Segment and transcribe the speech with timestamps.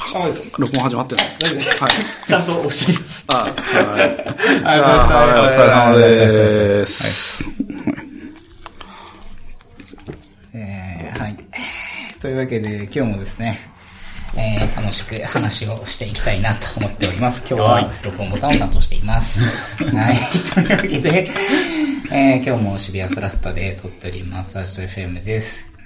[0.00, 1.82] あ、録音始まってる大丈夫です。
[1.84, 1.92] はい。
[2.26, 3.26] ちゃんとおっしゃいます。
[3.28, 3.54] あ、はい。
[3.54, 7.44] じゃあ、はいお疲れ様です。
[10.54, 11.36] えー、はい。
[12.20, 13.58] というわけで、今日もですね、
[14.36, 17.40] えー、楽しく話をしていきたいなと思っております。
[17.52, 19.44] 今日は録音ボタンをちゃんと押しています。
[19.84, 20.16] はい。
[20.54, 21.30] というわけで、
[22.10, 24.58] えー、今日も渋谷スラスタで撮っております。
[24.58, 25.77] アジト FM です。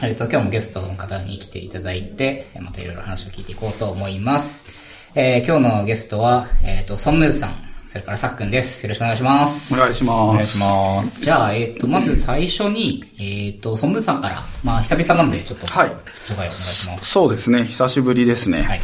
[0.00, 4.68] えっと、今日もゲストの方に来ていただいて、またいろいろ話を聞いていこうと思います。
[5.16, 7.50] えー、今日のゲストは、えっ、と、ソンムーさん、
[7.84, 8.84] それからさっくんです。
[8.84, 9.74] よろしくお願いします。
[9.74, 10.20] お願いします。
[10.20, 11.20] お願いします。
[11.20, 17.06] じゃあ、えっ、と、まず最初に、えっ、と、ソンブーさんから、まあ、久々なんで、ちょっと、はい紹介お願いします。
[17.06, 18.62] そうですね、久しぶりですね。
[18.62, 18.80] はい。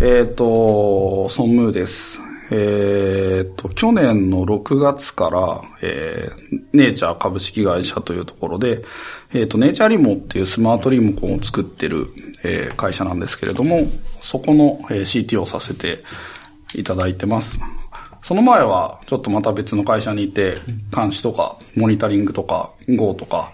[0.00, 2.20] えっ、と、ソンムーです。
[2.50, 8.84] えっ、と、去年の6月から、えー、ネイチャー株式会社というところで、
[9.34, 12.06] えっ、と、ネイチャーリモっていうスマートリモコンを作ってる、
[12.44, 13.86] えー会社なんですけれども、
[14.22, 16.02] そこの、えー CT をさせて
[16.74, 17.58] いただいてます。
[18.22, 20.54] その前は、ちょっとまた別の会社にいて、
[20.94, 23.52] 監視とか、モニタリングとか、Go とか、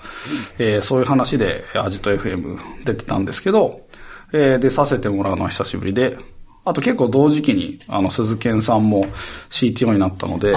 [0.58, 3.80] えーそういう話で、アジト FM 出てたんですけど、
[4.32, 6.16] えーで、させてもらうのは久しぶりで、
[6.66, 9.06] あと結構同時期に、あの、鈴健さんも
[9.50, 10.54] CTO になったので、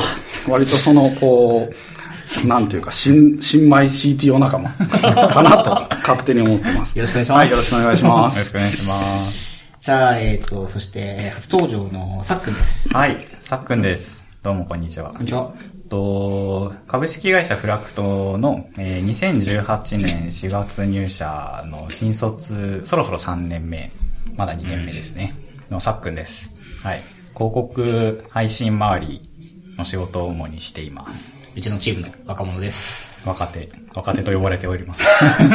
[0.47, 1.75] 割とその、こう、
[2.47, 4.69] なんていうか、新、新米 CTO 仲間
[5.31, 6.97] かなと、勝手に思ってます。
[6.97, 8.52] よろしくお願いしますはい、よろしくお願いしまよろしす。
[8.52, 9.47] くお願いします。
[9.81, 12.94] じゃあ、えっ、と、そして、初登場のさっくんです。
[12.94, 14.23] はい、さっくんです。
[14.44, 15.11] どうもこんにちは。
[15.11, 15.52] こんにちは。
[15.89, 23.91] と株式会社フラクトの、えー2018年4月入社の新卒、そろそろ3年目、
[24.35, 25.33] まだ2年目ですね、
[25.69, 26.55] のさっくんです。
[26.83, 27.03] はい。
[27.33, 29.29] 広告配信周り
[29.77, 31.35] の仕事を主にしています。
[31.55, 33.27] うちのチームの若者です。
[33.27, 35.05] 若手、若手と呼ばれております。
[35.43, 35.49] よ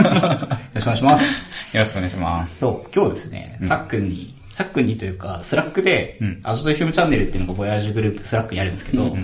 [0.74, 1.42] ろしくお願いします。
[1.72, 2.58] よろしくお願いします。
[2.58, 9.16] そう、今日ですね、さっくんに、さっくんにというか、 Slack で、うんアジト FM チャンネルっていうのが VOYAGE GROUP Slack にあるんですけど、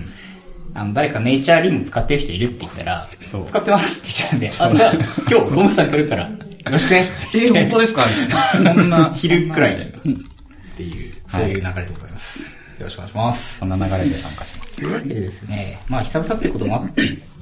[0.75, 6.31] あの、誰か Nature Remo 使ってる人いるって言ったら、そう使ってますって言ったんで、あ、じゃあ、今日、 songmu さん来るから、よ
[6.71, 7.61] ろしくねって言って。
[7.69, 8.07] 本当ですか
[8.63, 9.93] そんな昼くらいで、
[10.79, 12.57] っていう、そういう流れでございます。
[12.79, 13.59] よろしくお願いします。
[13.59, 14.77] そんな流れで参加します。
[14.77, 16.91] というわけでですね、まあ久々ってこともあっ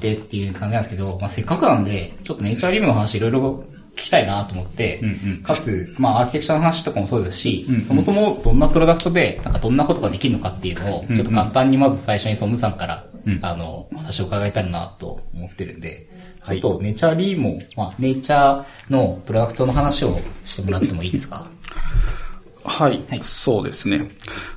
[0.00, 3.62] てっていう感じなんですけど、まあせっかくなんで、ちょっとネイチャーリムの話いろいろ
[3.94, 16.08] 聞きたいなと思って、うんうんかつ、まあアーキテクチャの話とかもそうですし、うんうんそもそもどんなプロダクトで、なんかどんなことができるのかっていうのを、うんちょっと簡単にまず最初にソムさんから、うんあの、話を伺えたらなと思ってるんで、
[16.42, 21.46] ちはいょっとネイチャーリーも、まあネイチャーのプロダクトの話をしてもらってもいいですか？
[22.66, 24.08] はい、はいそうですね。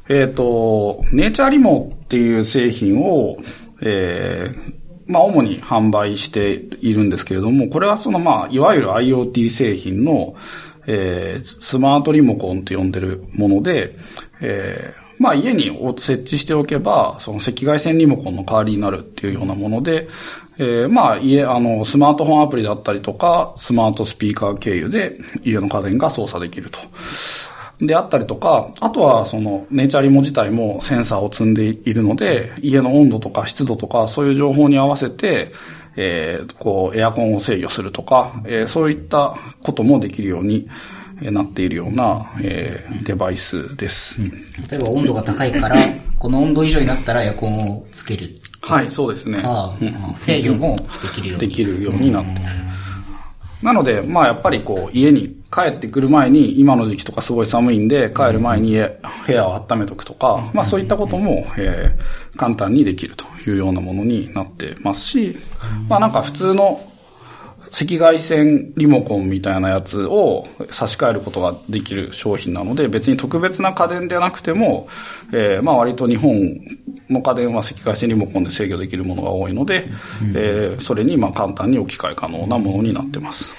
[0.09, 3.38] えっ、と、ネイチャーリモっていう製品を、
[3.81, 10.36] えーまあ、主に販売しているんですけれども、これはその、まあ、いわゆる IoT 製品の、
[10.86, 13.96] えースマートリモコンと呼んでるもので、
[14.41, 20.08] えーまあ、家に設置しておけば、その赤外線リモコンの代わりになるっていうようなもので、
[20.58, 26.80] えーまあ、家、あの、スマートフォンアプリだったりとか、スマートスピーカー経由で家の家電が操作できると。
[27.81, 35.53] であったりとか、あとはそのネイチャーリモ自体もセンサーを積んでいるので、家の温度とか湿度とかそういう情報に合わせて、
[35.95, 40.67] えーこうエアコンを制御するとか、えーそういったこともできるように
[41.22, 44.22] えーなっているような、えーデバイスです。
[44.69, 45.78] 例えば温度が高いから、
[46.17, 49.41] この温度以上になったらエアコンをつけるはい、そうですね。
[49.44, 49.78] あ
[50.13, 51.47] あ制御もできるように。
[51.47, 52.41] できるようになってる。
[53.62, 61.97] なので、まあやっぱりこう、家に帰ってくる前に、今の時期とかすごい寒いんで、帰る前に家部屋を温めとくとか、まあそういったことも、え
[62.38, 65.38] 簡単にできるというようなものになってますし、
[65.90, 66.80] まあなんか普通の
[67.72, 74.88] 赤外線リモコンみたいなやつを差し替えることができる商品なので、別に特別な家電でなくても、
[75.31, 76.59] えーまあ割と日本
[77.09, 79.85] の家電は赤外線リモコンで制御できるものが多いので、
[80.35, 83.52] えーそれにまあ簡単に置き換え可能なものになってます。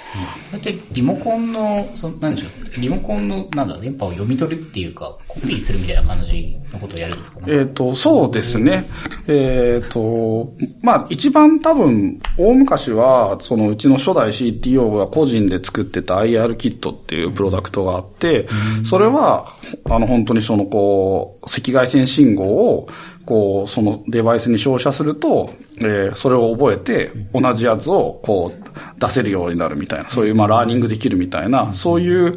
[0.50, 2.46] だってリモコンの、その、何でしょ
[2.78, 7.40] う、リモコンの、なんだ、電波を読み取るっていうか、コピーするみたいな感じのことをやるんですか？
[7.40, 7.46] ね。
[7.48, 8.86] えっ、と、そうですね。
[9.28, 10.52] えっ、と、
[10.82, 18.48] まあ、一番多分、大昔は、そのうちの初代 CTO が個人で作ってた IR キットっていうプロダクトがあって、
[18.84, 19.46] それは、
[19.88, 22.88] あの、本当にその、こう、赤外線信号を、
[23.26, 28.70] こう、そのデバイスに照射すると、えーそれを覚えて、同じやつを、こう、
[29.00, 32.32] 出せるようになるみたいな、そういう、まあ、ラーニングできるみたいな、そういう、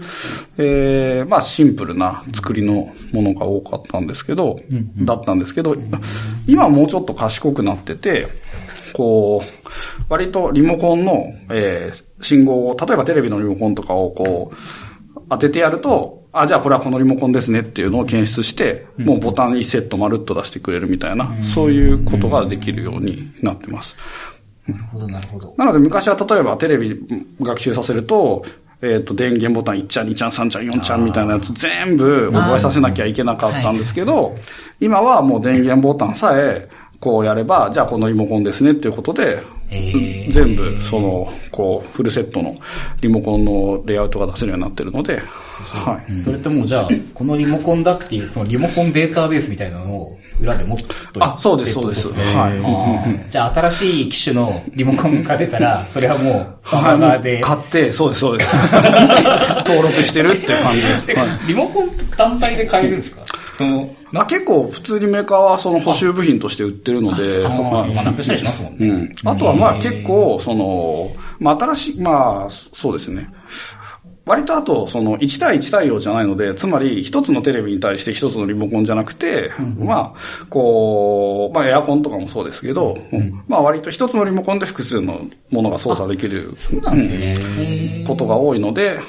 [0.57, 4.59] えーまあ、シンプルな作りのものが多かったんですけど、
[5.00, 5.75] だったんですけど、
[6.48, 8.27] 今もうちょっと賢くなってて、
[8.94, 23.95] こう、割とリモコンの、えー信号を、例えばテレビのリモコンとかをこう、当ててやると、あ、じゃあこれはこのリモコンですねっていうのを検出して、もうボタン1セットまるっと出してくれるみたいな、そういうことができるようになってます。
[24.68, 25.54] なるほど、なるほど。
[25.57, 26.98] なので昔は例えばテレビ
[27.42, 28.44] 学習させると、
[28.81, 34.36] えっ、と、電源ボタン1ちゃん、2ちゃん、3ちゃん、4ちゃんみたいなやつ全部覚えさせなきゃいけなかったんですけど、
[34.81, 36.68] 今はもう電源ボタンさえ
[37.03, 39.44] こうやれば、じゃあこのリモコンですねっていうことで、
[40.29, 42.55] 全部、その、こう、フルセットの
[43.01, 46.17] リモコンのレイアウトが出せるようになってるので、はい。
[46.17, 52.17] それってもうじゃあ、このリモコンだっていう、そのリモコンデータベースみたいなのを裏で持っといてあそうですそうです。
[52.19, 52.50] は
[53.27, 53.29] い。
[53.31, 56.31] じゃあ新しい機種のリモコンが出たら、それはも
[56.63, 58.56] う、サーバーで、買って、そうです、そうです。
[59.67, 61.11] 登録してるっていう感じです。
[61.11, 61.47] はい。
[61.47, 63.21] リモコン単体で買えるんですか？
[63.57, 63.89] その、
[64.21, 68.88] あ結構普通にメーカーはその補修部品として売ってるので、あそうはいまあ、なくしたりしますもんね。
[68.88, 69.12] うん。
[69.25, 73.30] あとはまあ結構、その、まあ新しい、まあ、そうですね。
[74.25, 88.06] 割とあと、その、1対1対応じゃないので、つまり、一つのテレビに対して一つのリモコンじゃなくて、まあ、こう、まあエアコンとかもそうですけど、うんまあ割と一つのリモコンで複数のものが操作できるそうなんですね。
[88.07, 89.00] ことが多いので、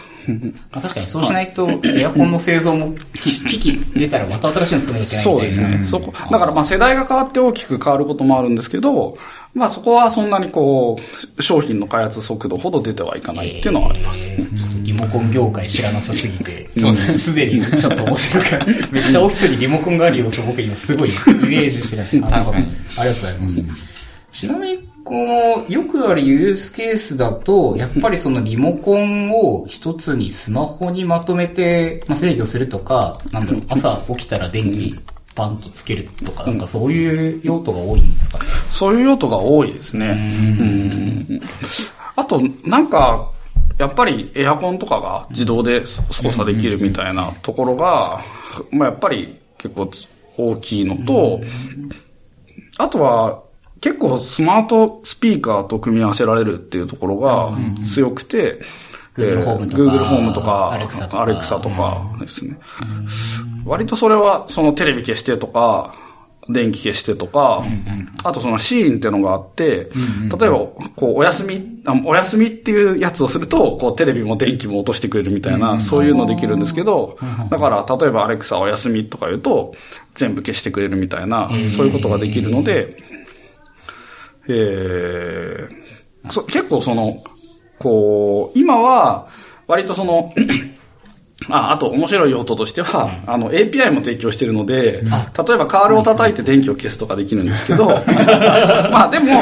[0.73, 5.45] あ確かにそうしないと、エアコンの製造も、機器出たらまた新しいの作らなきゃいけないいな。
[5.45, 5.87] ですね。
[5.89, 9.17] そこ、だからまあ世代が変わって大きく変わることもあるんですけど、
[9.55, 10.99] まあそこはそんなにこ
[11.39, 14.29] う、商品の開発速度ほど出てはいかないっていうのはあります。
[14.29, 18.47] えーリモコン業界知らなさすぎて、そうすでにちょっと面白く、
[18.93, 22.17] めっちゃオフィスにリモコンがある様子を僕今すごいイメージしてる んです。
[22.17, 23.63] ありがとうございます。
[24.33, 34.95] ちなみに、この、よくあるユースケースだと、やっぱりそのリモコンを一つにスマホにまとめて、まあ、制御するとか、なんだろう、 朝起きたら電気
[35.35, 38.45] パンとつけるとか、なんかそういう用途が多いんですかね？
[38.71, 40.17] そういう用途が多いですね。
[40.41, 41.41] うん
[42.17, 43.29] あと、なんか、
[43.77, 48.21] やっぱりエアコンとかが自動で操作できるみたいなところが、
[48.71, 49.91] まあやっぱり結構
[50.37, 51.41] 大きいのと、
[52.79, 53.43] あとは
[53.85, 57.53] 結構スマートスピーカーと組み合わせられるっていうところが
[57.95, 58.59] 強くて、
[59.15, 61.25] Google えーホームとか Google ホームとか、Alexa とか。
[61.25, 62.59] Alexa とかですね。
[63.67, 65.95] 割とそれは、そのテレビ消してとか、
[66.49, 67.63] 電気消してとか、
[68.23, 69.91] あとそのシーンってのがあって、
[70.39, 70.61] 例えば、
[70.97, 77.19] こう、お休み、あお休みっていうやつをすると、こう、テレビも電気も落としてくれるみたいな、そういうのできるんですけど、
[77.51, 79.75] だから、例えば、アレクサお休みとか言うと、
[80.15, 82.97] 全部消してくれるみたいな、そういうことができるので、
[84.49, 85.85] えー
[86.31, 87.23] そ結構その、
[87.79, 89.29] こう、今は、
[89.67, 90.33] 割とその、
[91.51, 97.87] あ、あと面白い用途としては、あの API も提供してるので、例えばカールを叩いて電気を消すとかできるんですけど、
[98.91, 99.33] まあでも、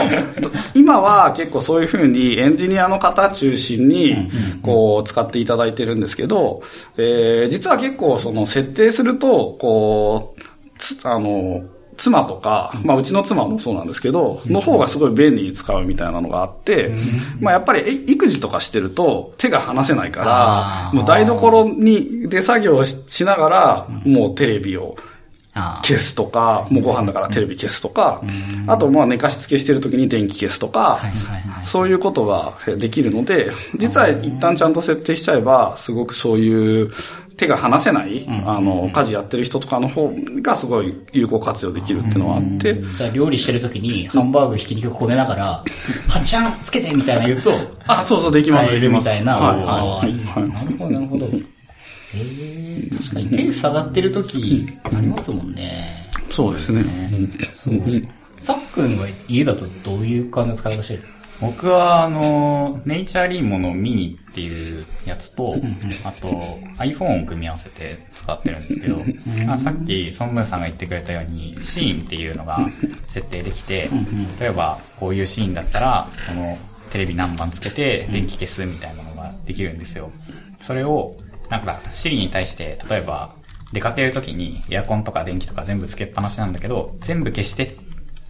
[0.74, 4.30] 今は結構そういうふうにエンジニアの方中心に、
[4.62, 6.62] こう使っていただいてるんですけど、
[6.96, 10.40] えー実は結構その設定すると、こう、
[10.78, 11.62] つあの、
[11.96, 16.94] 妻とか、まあうちの妻もそうなんですけど、の方がすごい便利に使うみたいなのがあって、
[17.40, 24.96] まあやっぱりえ育児とかしてると手が離せないから、もう台所にで作業ししながら、もうテレビを
[25.54, 28.22] 消すとか、もうご飯だからテレビ消すとか、
[28.66, 31.00] あとまあ寝かしつけしてる時に電気消すとか
[31.66, 36.90] そういうことがえできるので、実は一旦ちゃんと設定しちゃえば、すごくそういう
[37.36, 45.44] 手が離せない、あの、家事やってる人とかの方がすごい有効活用できるっていうのはあって、じゃあ料理してる時にハンバーグひき肉こねながら、
[46.08, 47.52] はっちゃんつけてみたいな言うと、
[47.86, 49.08] あ、そうそう、できます、できます。
[49.08, 49.36] るみたいな。
[49.36, 50.14] はい。
[50.48, 51.28] なるほど、なるほど。
[52.14, 56.08] えー、確かに手塞がってる時ありますもんね。
[56.30, 56.84] そうですね。
[57.52, 57.80] そう。
[58.38, 61.04] さっくんが家だとどういう感じの使い方してる
[61.40, 65.56] 僕は、あの、ネイチャーリーモのミニっていうやつと、
[66.04, 66.28] あと
[66.78, 69.02] iPhone を組み合わせて使ってるんですけど、
[69.48, 72.58] あさっきソンムーさんが言ってくれたように、シーンっていうのが
[73.08, 73.88] 設定できて、
[74.40, 76.58] 例えばこういうシーンだったら、この
[76.90, 80.10] テレビ何番つけて電気消すみたいなのができるんですよ。
[80.60, 81.16] それを、
[81.50, 83.34] なんか、シリに対して、例えば、
[83.72, 87.74] 出かけるときにエアコンとか電気とか全部つけっぱなしなんだけど、全部消してっ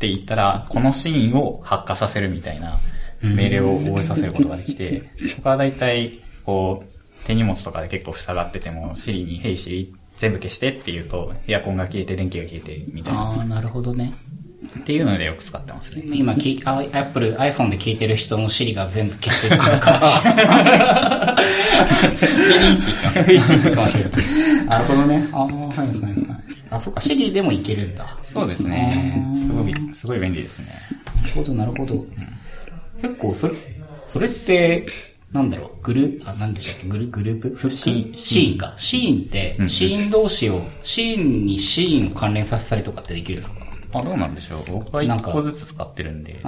[0.02, 2.80] て言ったら、このシーンを発火させるみたいな
[3.22, 5.04] 命令を覚えさせることができて、
[5.36, 13.20] 僕はだいたい、こう、手荷物とかで結構塞がってても、シリに、ヘイシリ、全部消してって言うと、エアコンが消えて電気が消えて、みたいな。
[13.20, 14.12] ああ、なるほどね。
[14.80, 16.02] っていうのでよく使ってますね。
[16.12, 21.36] 今き、あ Apple、iPhone で聞いてる人の Siri が全部消してるかもしれない。
[23.24, 23.98] ピーって言ってます。
[24.66, 25.28] なるほどね。
[25.32, 26.11] ああ、はいはいはい。
[26.72, 28.18] あ、そっか、Siri でもいけるんだ。
[28.22, 28.92] そうですね。
[29.46, 30.68] すごい、すごい便利ですね。
[31.22, 32.06] なるほど、なるほど。
[33.00, 33.54] 結構、それ、
[34.06, 34.86] それって、
[35.32, 37.70] なんだろう、グル、あ、なんでしたっけ、グル、グループ？
[37.70, 38.74] シーンシーンか。
[38.76, 43.64] シーンって、シーン同士を、シーンにシーンを関連させたりとかってできるんですか？
[43.94, 44.72] あ、どうなんでしょう。
[44.72, 46.40] 僕は1なんか個ずつ使ってるんで。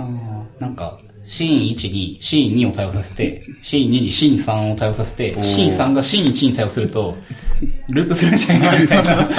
[0.59, 7.17] なんか、シーン1にシーン2を対応させて、 シーン2にシーン3を対応させて、シーン3がシーン1に対応すると、
[7.89, 9.29] ループするんじゃないかみたいな。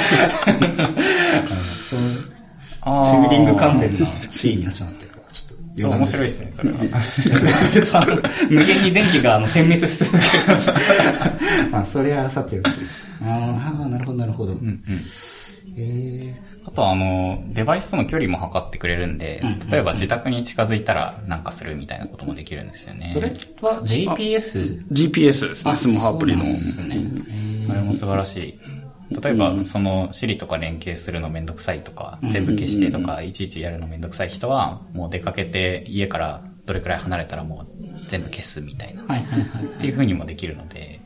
[2.85, 5.11] チューリング完全なシーンになっちゃってる。
[5.75, 6.77] ちょっと面白いですね、それは。
[8.49, 10.23] 無限に電気があの点滅し続ける。
[11.71, 12.67] まあ、それはさておき。
[13.23, 14.53] ああ、なるほど、なるほど。
[14.53, 14.81] うんうん
[16.75, 23.07] とはあの、デバイスとの距離も測ってくれるんでうん、例えば自宅に近づいたらなんかするみたいなこともできるんですよね。
[23.09, 23.29] ー、それ
[23.61, 24.85] は GPS?
[24.91, 26.45] GPS ですね、スマホアプリの。
[26.45, 26.97] そうですね。
[27.29, 28.59] えあれも素晴らしい。
[29.21, 39.03] 例えば、その、Siri とか連携するのめんどくさいとか、全部消してとか、いちいちやるのめんどくさい人は、もう出かけて家からどれくらい離れたらもう全部消すみたいな。
[39.03, 39.63] ーはいはいはい。
[39.63, 40.99] っていう風にもできるので、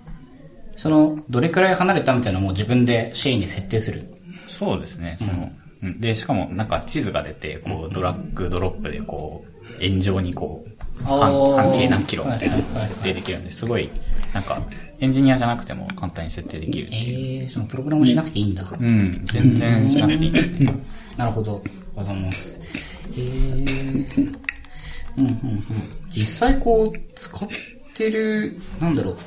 [0.77, 4.13] その、どれくらい離れたみたいなのも自分でシェーンに設定する。
[4.47, 13.89] そうですね、その、うんで、しかもなんか地図が出て、こう、ドラッグドロップでこう、円状にこう、あ半ー半径何キロみたいな設定できるんで、すごい、
[14.33, 14.61] なんか、
[14.99, 17.41] エンジニアじゃなくても簡単に設定できるっていう。
[17.41, 18.63] ええそのプログラムしなくていいんだ。
[18.77, 20.73] うん、全然しなくていいですね。
[21.15, 21.63] なるほど。
[21.95, 22.61] ございます。
[23.15, 24.37] えー、
[25.17, 25.63] うんうんうん。
[26.11, 27.49] 実際こう、使っ
[27.93, 29.17] てる、なんだろう。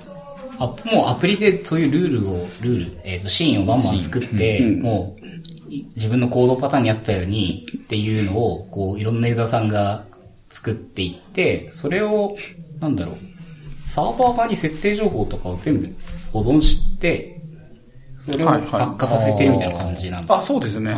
[0.59, 5.52] あ、もうアプリでそういうルールを、ルール、えっ、と、シーンをバンバン作って、もう、い
[5.97, 10.05] 自分の行動パターンに合ったようにっていうのを、こう、いろんなユーザーさんが
[10.51, 12.37] 作っていって、それを、
[12.81, 13.17] なんだろう、
[13.89, 15.89] サーバー側に設定情報とかを全部
[16.33, 17.41] 保存して、
[18.19, 18.71] それをはいはい。
[18.71, 20.95] 発火させてるみたいな感じなんですか、あ、そうですね。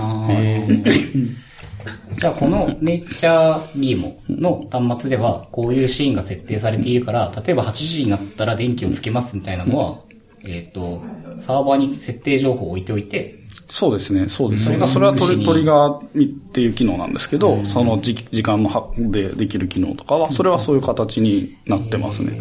[2.19, 9.99] じゃあこのネイチャーリーモの端末ではこういうシーンが設定されているから、例えば8時になったら電気をつけますみたいなのは、
[10.45, 11.03] えっ、と、
[11.39, 14.73] サーバーに設定情報を置いておいて、そうですね、そうですね。
[14.73, 22.41] それがそれはトリトリガーっていう機能なんですけど、その時時間のはでできる機能とかは、それはそういう形になってますね。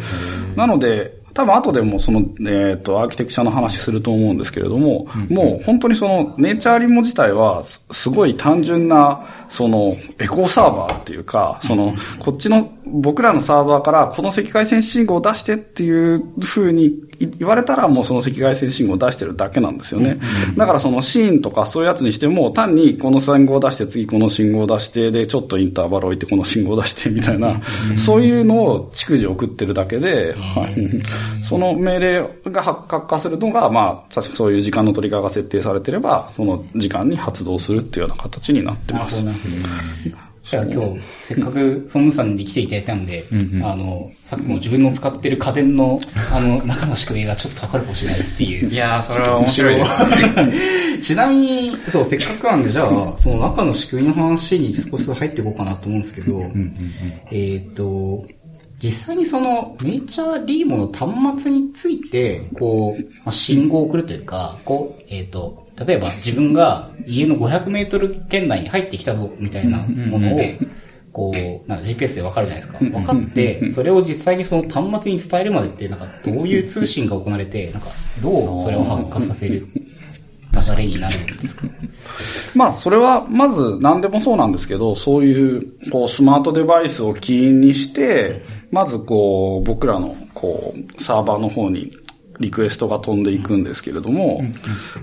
[0.56, 16.86] なので、多分後でもその、えっ、と、アーキテクチャの話すると思うんですけれども、もう本当にその、ネイチャーリモ自体は、すすごい単純な、その、エコーサーバーっていうか、その、こっちの、僕らのサーバーからこの赤外線信号を出してっていう風に
[17.18, 20.18] い言われたらもうその赤外線信号を出してるだけなんですよね。
[20.56, 27.60] だからそのシーンとかそういうやつにしても単にこの信号を出して次この信号を出してでちょっとインターバル置いてこの信号を出してみたいな、
[27.96, 30.74] そういうのを逐次送ってるだけで、はい、
[31.42, 39.56] その命令が発覚化するのがまあ確かそういう時間のトリガーが設定されてればその時間に発動するっていうような形になってますなるほど、。
[39.56, 40.34] なるほど。
[40.44, 43.26] じゃあ今日、せっかくソンムさんに来ていただいたので、
[43.62, 45.98] あの、さっきも自分の使ってる家電の、
[46.30, 48.68] あの、中の仕組みがちょっとわかるかもしれないっていう。
[48.68, 51.00] いやー、それは面白いですね。
[51.00, 56.44] ちなみに、そう、せっかくなんで、じゃあ、その中の仕組みの話に少しずつ入っていこうかなと思うんですけど、
[57.30, 58.26] えっ、と、
[58.82, 70.38] 実際にその、ネイチャーリーモの端末について、こう、まあ、信号を送るというか、こう、えっ、と、例えば自分が家の500メートル圏内に入ってきたぞ、みたいなものを、
[71.12, 72.78] こう、なんか GPS でわかるじゃないですか。
[72.78, 77.88] 分かって、それを実際にその端末に伝えるまでって、なんかどういう通信が行われて、なんか
[78.20, 79.68] どうそれを発火させる
[80.54, 81.66] 流れになるんですか
[82.54, 91.92] まあ、それは、まず、何でもそうなんですけど、そういう、こう、スマートデバイスを起因にして、まず、こう、僕らの、こう、サーバーの方に、
[92.40, 94.42] リクエストが飛んでいくんですけれども、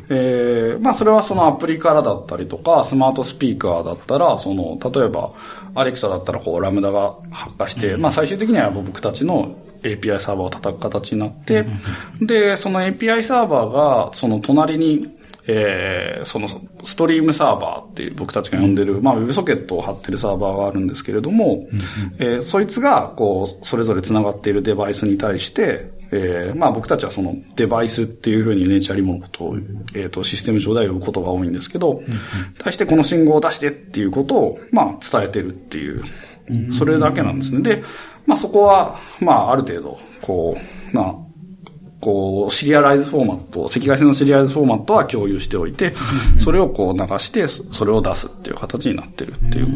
[0.09, 5.31] えーまあ、それはそのアプリからだったりとか、スマートスピーカーだったら、その、例えば、
[5.73, 11.65] アレクサだったら、こう、ラムダが発火して、まあ、最終的には僕たちの API サーバーを叩く形になって、
[12.19, 15.07] で、その API サーバーが、その隣に、
[15.53, 16.47] えーその
[16.83, 21.67] ストリームサーバーっていう僕たちが呼んでる、まあ WebSocket を貼ってるサーバーがあるんですけれども、
[22.19, 29.57] えーそいつが、こう、それぞれ繋がっているデバイスに対して、えーまあ僕たちはそのデバイスっていうふうにネイチャーリモのことを、
[29.95, 32.01] えっ、と、システム上では呼ぶことが多いんですけど、
[32.59, 36.03] 対してこの信号を出してっていうことを、まあ伝えてるっていう、
[36.71, 37.61] それだけなんですね。
[37.61, 37.83] で、
[38.25, 40.57] まあそこは、まあある程度、こ
[40.93, 41.30] う、まあ、
[42.01, 45.93] こう、シリアライズフォーマット、赤外線のシリアライズフォーマットは共有しておいて、
[46.39, 49.67] それをこう流して、そそれを出すっていう形になってるっていう。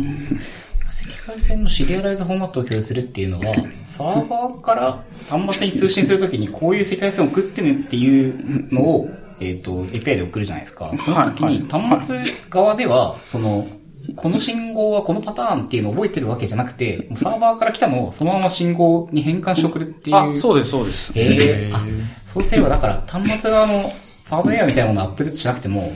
[0.87, 3.55] 赤外線のシリアライズフォーマットを共有するっていうのは、
[3.85, 10.91] サーバーから端末に通信するときにこういう赤外線を送ってねっていうのを、えっ、と、API で送るじゃないですか。
[10.99, 13.67] その時にはい端末側では、その、
[14.15, 20.15] この信号はこのパターンっていうのを覚えてるわけじゃなくて、サーバーから来たのをそのまま信号に変換して送るっていう。
[20.15, 21.11] あ、そうです、そうです。
[21.15, 21.79] ええあ、
[22.25, 23.91] そうすればだから端末側の
[24.23, 25.93] ファームウェアみたいなものをアップデートしなくても、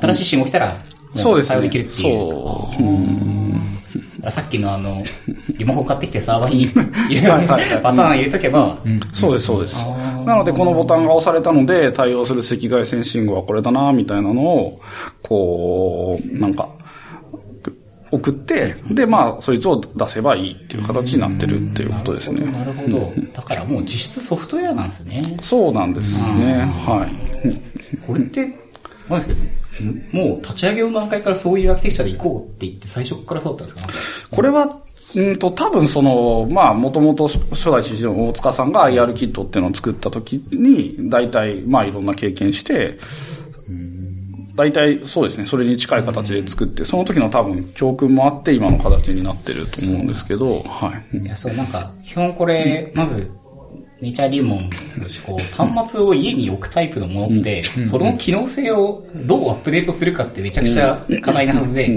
[0.00, 0.76] 新しい信号来たら、
[1.16, 2.18] そうですね対応できるっていう。
[2.18, 5.02] そうさっきのあの、
[5.58, 8.78] リモコン買ってきてサーバーに入れるはいパターン入れとけば、
[9.12, 9.76] そうです、そうです。
[10.24, 14.80] なので、このボタンが押されたので、対応する赤外線信号はこれだな、みたいなのを、
[15.22, 16.68] こう、なんか、
[18.12, 22.44] 送って、で、まあ、そいつを出せばいいっていう形になってるっていうことですね。
[22.52, 23.12] なるほど。
[23.32, 25.38] だからもう実質ソフトウェアなんですね。
[25.40, 26.66] そうなんですね。
[26.86, 27.98] はい。
[28.06, 28.46] これって、
[29.08, 29.40] なんです
[29.78, 34.28] けど、もう立ち上げの段階からそういうアーキテクチャで行こうって言って最初からそうだったんですか？
[34.30, 34.78] これは、
[35.14, 42.98] うんと、多分その、まあ、もともと初代 CG の大塚さんが IR キットっていうのを作った時に、大体、まあ、いろんな経験して、
[44.54, 51.18] 大体そうですね、それに近い形で作って、その時の多分教訓もあって今の形になってると思うんですけど、はい。
[51.18, 53.30] いや、そう、なんか、基本これ、まず、
[54.00, 54.70] ネイチャーリーモン、
[55.24, 61.88] こう、端末を家に置くタイプのものって、その機能性をどうアップデートするかってめちゃくちゃ課題なはずで、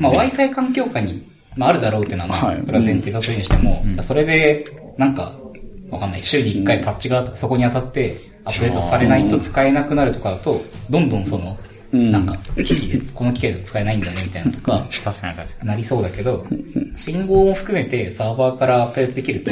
[0.00, 1.26] まあ Wi-Fi 環境下に、
[1.56, 5.34] まああるだろうっていうのは、まあはい、それは前提だとするにしても、それで、なんか、
[5.90, 11.58] わかんない、週に1回パッチがそこに当たって、アップデートされないと使えなくなるとかだと、どんどんその、
[11.94, 14.50] なんか、機器で、この機械で使えないんだよね、みたいな。
[14.52, 15.68] とか、確かに確かに。
[15.68, 16.46] なりそうだけど、
[16.96, 19.50] 信号も含めてサーバーからアップデートできると、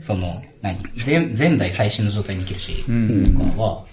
[0.00, 3.84] その、何前、前代最新の状態にできるし、とかは、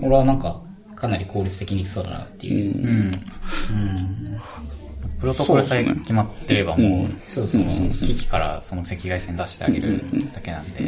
[0.00, 0.62] 俺はなんか、
[0.94, 2.76] かなり効率的にいきそうだなっていう。
[2.76, 3.10] うん。
[5.22, 10.80] プロトコルさえ決まってればもう、そうそうそう機器からその赤外線出してあげるだけなんで。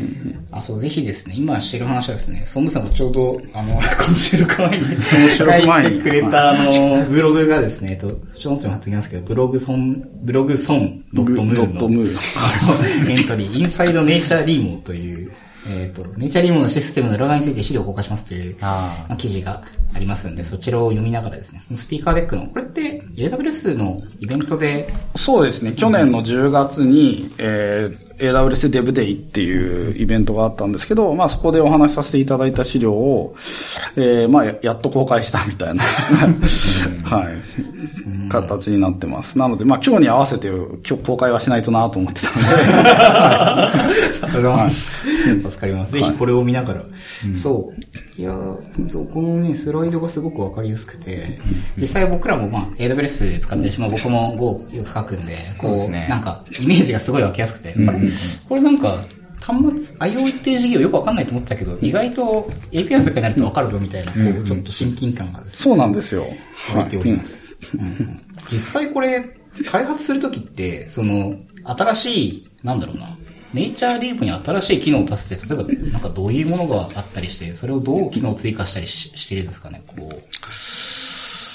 [0.51, 13.07] あ、そう、ぜひですね、今してる話はですね、ソムさんがちょうど、あの、 この収録前に収録前に書いてくれた、あの、ブログがですね、えっと、ちょっと貼っておきますけど、ブログソン、ブログソンドットムー。
[13.07, 15.31] のエントリー、インサイドネイチャーリーモという、
[15.67, 18.57] えっ、と、ネイチャーリーモのシステムの裏側について資料を公開しますという、
[19.17, 19.63] 記事が
[19.95, 25.73] ありますんで、そちらを読みながらですね、スピーカーデックの、これって AWS のイベントで、そうですね。
[25.73, 33.37] 去年の10月に、えー、AWS Dev Day っていうイベントがあったんですけど、まあそこでお話しさせていただいた資料を、
[33.97, 35.83] えー、まあややっと公開したみたいな、
[37.05, 39.39] はい、形になってます。
[39.39, 44.57] なので、まあ今日に合わせて今日公開はしないとなと思ってたので、ありがとうござい。
[44.57, 44.99] ます。
[45.51, 45.93] 助かります。
[45.93, 46.83] ぜひこれを見ながら。
[47.35, 48.21] そう。
[48.21, 51.41] いやーそう、このね、スライドがすごくわかりやすくて、
[51.77, 56.07] 実際僕らもまあ、AWS で使ってるし、まあ僕も Go よく書くんで、こう、そうですね。
[56.09, 58.04] なんか、イメージがすごい湧きやすくて、あれ？
[58.49, 59.05] これなんか、
[59.41, 66.27] 端末、IO っていう事業よくわかんないと思ってたけど、意外と API の世界になるとわかるぞみたいな、こう、ちょっと親近感がですねそうなんですよ。
[66.75, 66.89] 湧い。
[66.89, 67.45] ております。
[68.51, 69.23] 実際これ、
[69.71, 73.17] 開発するときって、その、新しい、なんだろうな、
[73.53, 80.23] ネイチャーリープに新しい機能を足すって、例えば、なんかどういうものがあったりして、それをどう機能を追加したりししているんですかね、こう。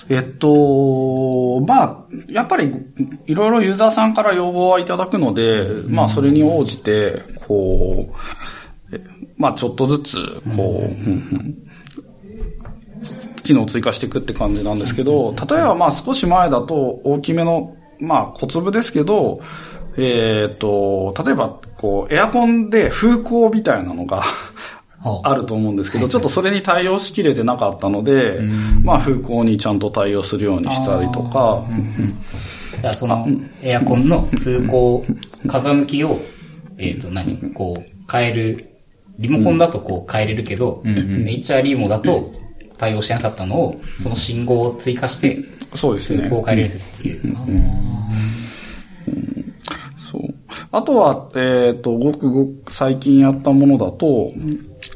[0.09, 2.71] えっと、まあ、やっぱり、
[3.27, 8.09] いろいろユーザーさんから要望はいただくので、まあ、それに応じて、こ
[8.91, 9.01] う、え
[9.37, 11.29] まあ、ちょっとずつ、こう、うん。
[11.31, 11.69] うん
[13.49, 19.41] 機能を追加していくって感じなんですけど、例えば、まあ、少し前だと、大きめの、まあ、小粒ですけど、
[19.97, 28.41] えっと、例えば、こう、エアコンで風向みたいなのが、はああると思うんですけど、ちょっとそれに対応しきれてなかったので、
[28.83, 31.63] まあ風向にちゃんと対応するようにしたりとか、
[32.81, 33.27] じゃあその、
[33.61, 35.05] エアコンの風向、
[35.47, 36.19] 風向きを、
[36.77, 38.65] えっ、と何、こう、変える、
[39.17, 42.31] リモコンだとこう変えれるけど、ネイチャーリーモだと
[42.77, 45.43] 対応してなかったのを、その信号を追加して、
[45.75, 46.19] そうですね。
[46.19, 47.37] 風向を変えれるようにするっていう。
[50.71, 54.31] あとは、えっ、と、ごくごく最近やったものだと、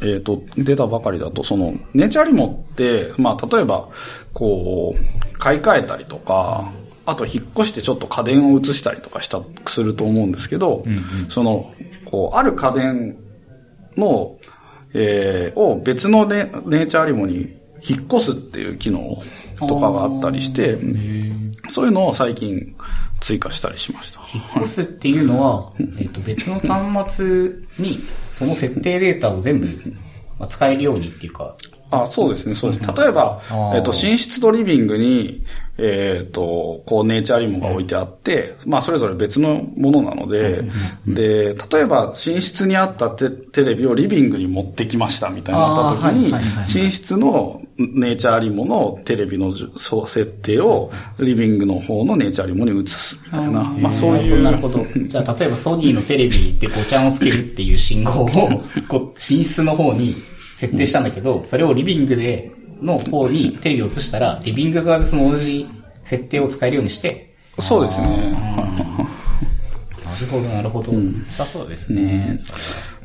[0.02, 3.90] えっ、と、出たばかりだと、その、ネイチャーリモって、まあ、例えば、
[4.34, 6.72] こう、買い替えたりとか、
[7.06, 10.84] あと、引っ越してちょっと家電を移したりとかした、すると思うんですけど、
[11.30, 11.74] その、
[12.06, 13.18] こう、ある家電
[13.98, 14.38] の、
[14.94, 19.22] えーを別のネネイチャーリモに引っ越すっていう機能
[19.68, 20.78] とかがあったりして、
[21.70, 22.76] そういうのを最近
[23.20, 24.20] 追加したりしました。
[24.34, 28.00] 引っ越すっていうのは、えっと別の端末に
[28.30, 29.68] その設定データを全部
[30.40, 31.56] まあ使えるようにっていうか、
[32.02, 32.88] あ、そうですね、そうです。
[32.88, 33.40] 例えば、
[33.76, 35.46] えっと、寝室とリビングに、
[35.78, 40.64] えっと、こう、ネイチャーリモが置いてあって、まあ、それぞれ別のものなので、
[41.06, 46.34] で、例えば、寝室にあったテテレビをリビングに持ってきましたみたいになった時に
[46.84, 54.42] 寝室のネイチャーリモのテレビの設定をリビングの方のネイチャーリモに移すみたいな、まあそういう。
[54.44, 54.86] なるほど。
[55.08, 58.28] じゃあ、例えばソニーのテレビでごちゃんをつけるっていう信号を、
[58.88, 60.16] こう、寝室の方に
[60.56, 65.68] 設定したんだけど、それをリビングで、の方にテレビを映したら、リビング側でその同じ
[66.04, 68.32] 設定を使えるようにして、そうですね。
[70.04, 70.92] なるほど、なるほど。
[70.92, 72.40] 良さそうですね。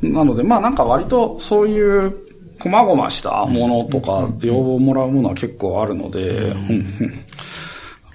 [0.02, 2.27] なので、まあなんか割とそういう、
[2.60, 6.54] 細々したものとか、要望もらうものは結構あるので、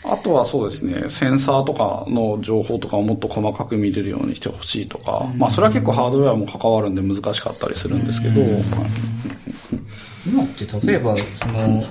[0.05, 8.51] あとはそうですね、センサーとかの情報とかをもっと細かく見れるようにしてほしいとか、まあそれは結構ハードウェアも関わるんで難しかったりするんですけど、はい
[10.25, 11.83] 今って例えば、その、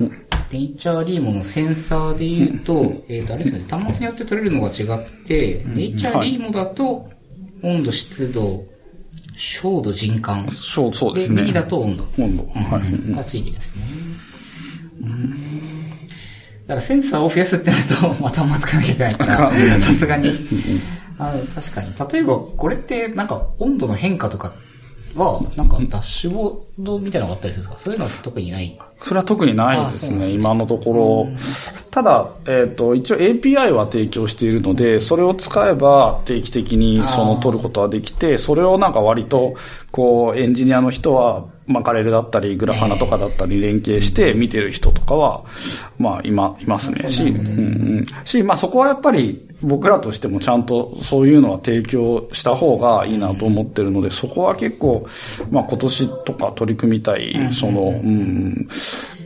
[0.50, 7.10] ネイチャーリーモのセンサーで言うと、えっと、あれですね、端末によって取れるのが違って、ネイチャーリーモだと、
[7.62, 8.64] 温度、湿度、
[9.42, 10.48] 照度、人感。
[10.50, 11.52] そうそうですね。
[11.52, 12.04] だと温度。
[12.16, 12.44] 温度。
[12.54, 12.92] はい。
[12.92, 13.82] うんがついてですね。
[16.66, 20.30] だからセンサーを増やすってなると、また端末かなきゃいけないから、さすがに。
[21.18, 21.92] あ確かに。
[22.12, 24.54] 例えば、これって、なんか、温度の変化とか
[25.14, 27.90] は、なんか、ダッシュボードみたいなのがあったりするんですか？
[27.90, 28.78] そういうのは特にない。
[29.00, 31.28] それは特にないですね、すね今のところ。
[31.90, 39.54] ただ、えっ、と、一応 API は提供しているので、それを使えば定期的にその取ることはできて、それをなんか割と、
[39.90, 45.44] こう、エンジニアの人は、マカレルだったり、グラファナとかだったり連携して見てる人とかは、
[45.98, 47.08] まあ、今、いますね。
[47.08, 47.40] し、うんう
[48.00, 48.04] ん。
[48.24, 55.06] し、まあそこはやっぱり僕らとしてもちゃんとそういうのは提供した方がいいなと思ってるので、そこは結構、
[55.50, 58.68] まあ今年とか取り組みたい、その、うん、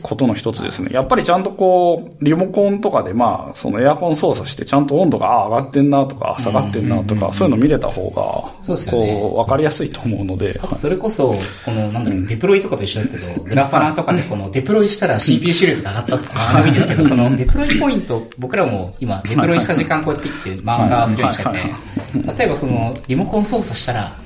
[0.01, 0.89] ことの一つですね。
[0.91, 9.19] やっぱりちゃんとこう、リモコンとかでまあ、そのエアコン操作してちゃんと温度があ上がってんなとか下がってんなとか、そういうの見れた方が、そうですよね。
[9.21, 10.59] こう、わかりやすいと思うので。
[10.63, 24.17] あ、と、それこそ、この、なんだろう、デプロイとかと一緒ですけど、グラファナとかでこの、デプロイしたら CPU 周率が上がったとか、あのいいんですけど、その、デプロイポイント、僕らも今、デプロイした時間こうやってピッてマーカーするようにしてて、例えばその、リモコン操作したら、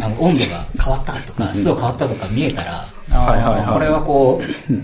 [0.00, 2.86] あの、温度が変わったとか、湿度変わったとか見えたら、
[3.72, 4.76] これはこう、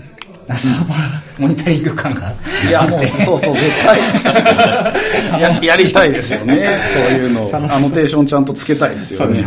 [0.55, 2.33] サーバーモニタリング感が。
[2.67, 3.99] いや、もう、そうそう、絶対
[5.41, 6.79] や、やりたいですよね。
[6.93, 7.49] そういうの。
[7.53, 9.39] アノテーションちゃんとつけたいですよね。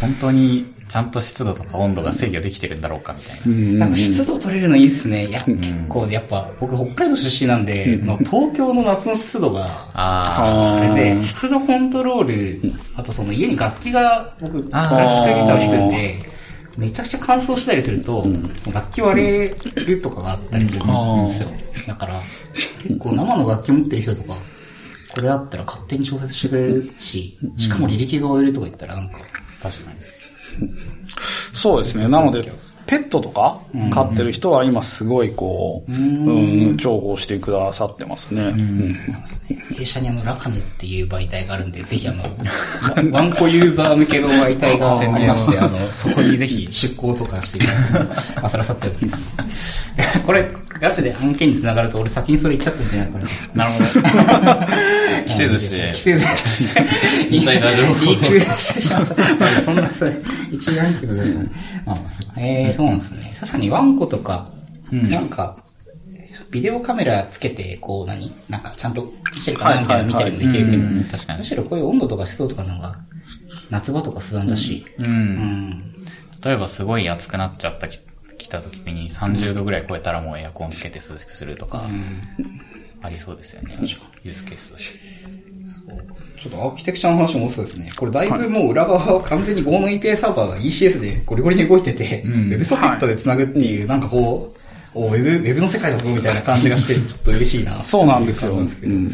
[0.00, 3.42] 本当に、ちゃんと湿度とか温度が制御できてるんだろうかみたいな。
[3.46, 5.26] うんなんか湿度取れるのいいっすね。
[5.26, 16.18] いや、結構、やっぱ、僕北海道出身なんで、 の東京の夏の湿度が、あそれで、湿度コントロール、あとその家に楽器が、僕、クラシックギターを弾くんで、
[16.78, 18.24] めちゃくちゃ乾燥したりすると、
[18.72, 19.50] 楽器割れ
[19.86, 21.48] るとかがあったりするんですよ。
[21.88, 22.20] だから、
[22.82, 24.36] 結構生の楽器持ってる人とか、
[25.12, 29.18] これあったら勝手に調節してくれるし、しかも履歴が終えるとか言ったらなんか、
[29.60, 29.96] あ、確かに。
[31.52, 32.08] そうですね。
[32.08, 32.52] なので、
[32.86, 33.60] ペットとか
[33.92, 38.42] 飼ってる人は今すごいこう、うん、重宝してくださってますね。
[38.42, 38.94] うん
[39.76, 42.22] 弊社にあの、ラカヌっていう媒体があるんで、ぜひあの、
[43.12, 48.06] ワ ワンコユーザー向けの媒体がありまして、あの、そこにぜひ出向とかしていただ
[48.42, 49.26] あ、さらさってるんですよ。
[50.24, 50.48] これ、
[50.80, 53.24] ガチで案件に繋がると、俺先にそれ言っちゃったみたいなから。
[53.54, 55.26] なるほど。
[55.26, 55.98] 着せずして規。
[55.98, 56.82] 制ずして。
[57.30, 59.14] インサイダー情報リークしてしまった。
[59.36, 60.12] まあそんな、それ、
[60.52, 61.22] 一概にけどね。
[61.84, 63.36] まあまあ、そうえー、そうなんですね。
[63.38, 64.48] 確かにワンコとか、
[64.90, 65.58] なんか、
[66.50, 68.32] ビデオカメラつけて、こう何？
[68.48, 73.00] なんかちゃんとしてるかなみたいなの見たりもできるけど、うん確かにむしろこういう温度とか湿度とかの方が、
[73.70, 75.04] 夏場とか不安だし、う。
[75.04, 75.94] うんん。
[76.44, 77.98] 例えばすごい暑くなっちゃったき、
[78.38, 81.88] 来た時に30度ぐらい超えたらもうエアコンつけて涼しくするとか、
[83.02, 83.78] ありそうですよね。
[84.22, 85.35] ユースケースとして。
[86.38, 87.90] ちょっとアーキテクチャの話もそうですね。
[87.96, 94.58] これだいぶもう裏側は完全に Go の API サーバーが ECS でゴリゴリに動いてて、ん WebSocket で繋ぐっていう、なんかこう、
[94.94, 97.82] おウェブ、ウェブの世界だぞみたいな感じがして、ちょっと嬉しいな。
[97.82, 98.54] そうなんですよ。
[98.54, 99.12] んですけどうん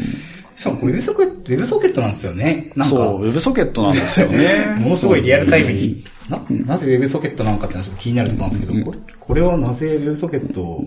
[0.55, 2.71] しかもこれ WebSocket、WebSocket なんですよね。
[2.75, 4.65] なんか、そう、ウェブソケットなんですよね。
[4.77, 10.85] ものすごいリアルタイムに、な、なぜ WebSocket なのかってのはちょっと気になるところなんですけど、これ、これはなぜ WebSocket を、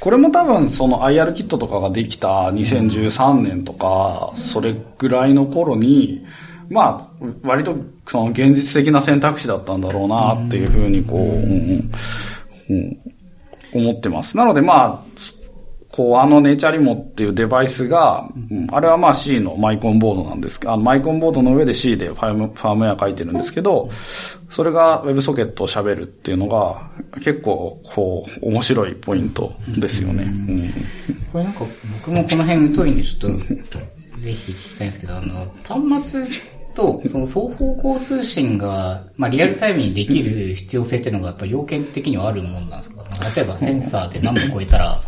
[0.00, 6.24] これも多分その IR キットとかができた2013年とか、それぐらいの頃に、
[6.70, 7.76] まあ、割と
[8.06, 11.90] その現実的な選択肢だったんだろうなっていうふうにこう、うん
[13.72, 14.36] 思ってます。
[14.36, 15.20] なのでまあ、
[15.90, 18.66] こう、あのネイチャリモっていうデバイスが、うん。
[18.70, 23.88] あれはまあ C のマイコンボードなんですけど、あのマイコンボードの上で C でファームファームウェア書いてるんですけど、
[24.50, 30.24] それが WebSocket を喋るっていうのが、結構、こう、面白いポイントですよね。
[30.24, 30.70] うん。
[31.32, 31.60] これなんか
[32.00, 33.78] 僕もこの辺疎いんでちょっと、
[34.18, 36.26] ぜひ聞きたいんですけど、あの、端末
[36.74, 43.04] と、その双方向通信が、まあリアルタイムにできる必要性っていうのがやっぱ要件的にはあるもんなんですか？
[43.34, 45.00] 例えばセンサーで何度超えたら、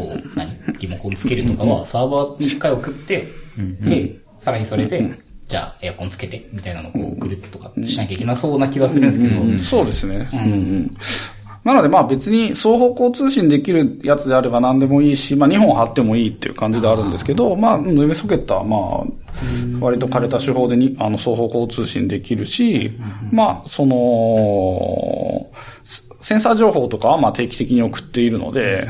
[0.00, 0.50] こう、何？
[0.78, 3.28] リモコンつけるとかは、サーバーに一回送って、
[3.80, 5.12] で、さらにそれで、
[5.46, 10.28] じゃあエアコンつけて、みたいなのをこう送るとかしなきゃいけなそうな気がするんですけど、そうですね。
[10.32, 10.38] うん。
[10.38, 10.90] うん。
[11.64, 19.04] なのでまあ別に双方向通信できるやつであれば何でもいいし、まあ2本貼ってもいいっていう感じであるんですけど、まあ WebSocket はまあ
[19.80, 22.92] 割と枯れた手法でにあの双方向通信できるし、
[23.30, 25.50] まあその、
[26.20, 28.88] センサー情報とかはまあ定期的に送っているので、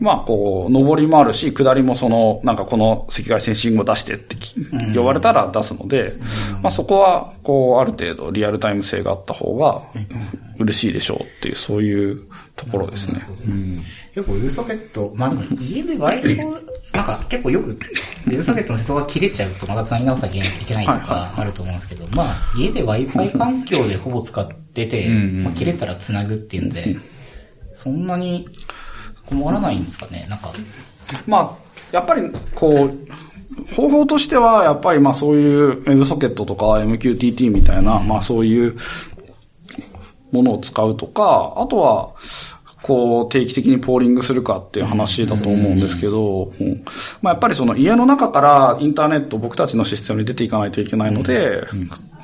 [0.00, 4.54] まあ、こう、上りもあるし、下りもその、なんかこの赤外線信号出してってき
[4.92, 6.16] 言われたら出すので、
[6.62, 9.82] まあそこは、こう、ある程度リアルタイム性があった方が
[10.58, 12.22] 嬉しいでしょうっていう、そういう
[12.56, 13.26] ところですね。
[14.14, 16.36] 結構 WebSocket、まあでも家で Wi-Fi、
[16.92, 17.76] なんか結構よく
[18.26, 26.96] WebSocket の接続が切れちゃうとまた繋ぎ直さなきゃいけないとかあると思うんですけど、まあ家で Wi-Fi 環境でほぼ使ってて、まあ切れたら繋ぐっていうんで、
[27.74, 28.48] そんなに
[29.26, 30.26] 困らないんですかね？
[30.28, 30.52] なんか。
[31.26, 32.22] まあ、やっぱり、
[32.54, 38.76] こう、方法としては、やっぱりまあそういう WebSocket とか MQTT みたいな、まあそういう
[40.32, 42.14] ものを使うとか、あとは、
[42.82, 46.84] こう、定期的にポーリングするかっていう話だと思うんですけど、うん。
[47.22, 51.66] まあやっぱりその家の中からインターネット、僕たちのシステムに出ていかないといけないので、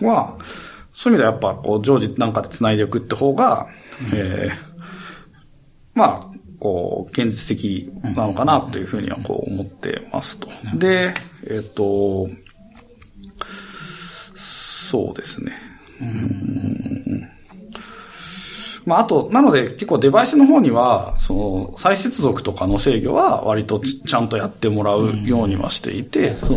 [0.00, 0.44] まあ、
[0.92, 3.68] そういう意味ではやっぱこう、常時なんかで繋いでおくって方が、
[4.12, 4.70] えー
[5.94, 10.48] まあ、こう、現実的なのかなというふうにはこう思ってますと。
[10.76, 11.12] で、
[11.48, 12.28] えっ、と、
[14.36, 15.52] そうですね。
[16.00, 16.49] うん
[18.90, 26.52] まあ、あと、なので結構デバイスの方には、その、再接続とかの制御は割とちちゃんとやってもらうようにはしていて、その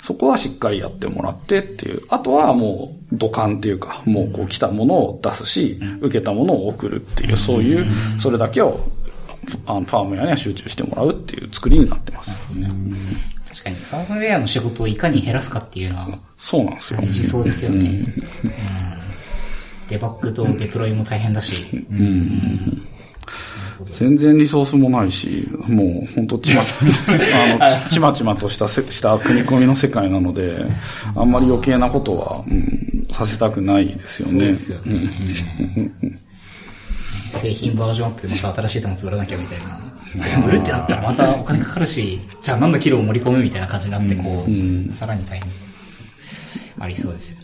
[0.00, 2.02] そこはしっかりやってもらってっていう。
[2.08, 7.84] あとはもう土管っていうか、もうこう来たものを出すし、受けたものを送るっていう、そういう、
[8.20, 8.78] それだけを
[9.66, 12.30] あのファームウェアには集中してもらうっていう作りになってます。
[13.48, 17.00] 確かに、ファームウェアの仕事をいかに減らすかっていうのはそうなんですよ。
[17.28, 17.88] そうですよね。
[17.88, 19.03] うん
[19.88, 21.54] デバッグとデプロイも大変だし。
[23.86, 30.64] 全然リソースもないし、もう本当ちま、 あのち、ちまちまとしたせ、した組み込みの世界なので、
[31.14, 34.32] あんまり余計なことは、うん、させたくないですよね。
[34.32, 35.10] そうですよね。
[37.40, 39.80] 製品バージョンアップでまた新しい球作らなきゃみたいな。
[40.46, 45.50] 売るってなったらまたお金かかるし、じゃあ何のキロを盛り込むみたいな感じになって、こう、さらに大変
[46.78, 47.43] ありそうですよね。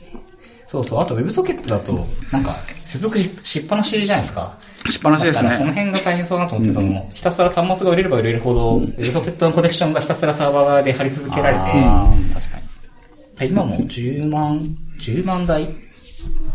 [0.70, 1.00] そうそう。
[1.00, 2.54] あと WebSocket だと、なんか、
[2.86, 4.56] 接続ししっぱなしじゃないですか？
[4.88, 5.74] しっぱなしですだからそのね。
[5.74, 11.62] 辺が大変そうだなと思って、その、ひたすら端末が売れれば売れるほど、WebSocket のコネクションがひたすらサーバー側で貼り続けられて、
[12.32, 12.58] 確か
[13.40, 13.48] に。
[13.50, 14.60] 今も10万、
[15.00, 15.68] 10万台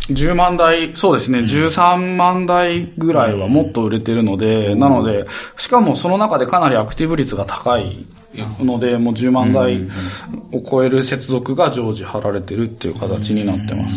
[0.09, 5.25] 10万台、そうですね、13万台ぐらいはもっと売れてるので、なので、
[5.57, 8.05] しかもその中でかなりアクティブ率が高い
[8.59, 9.87] ので、もう10万台
[10.51, 13.95] を超える接続が常時貼られてるっていう形になってます。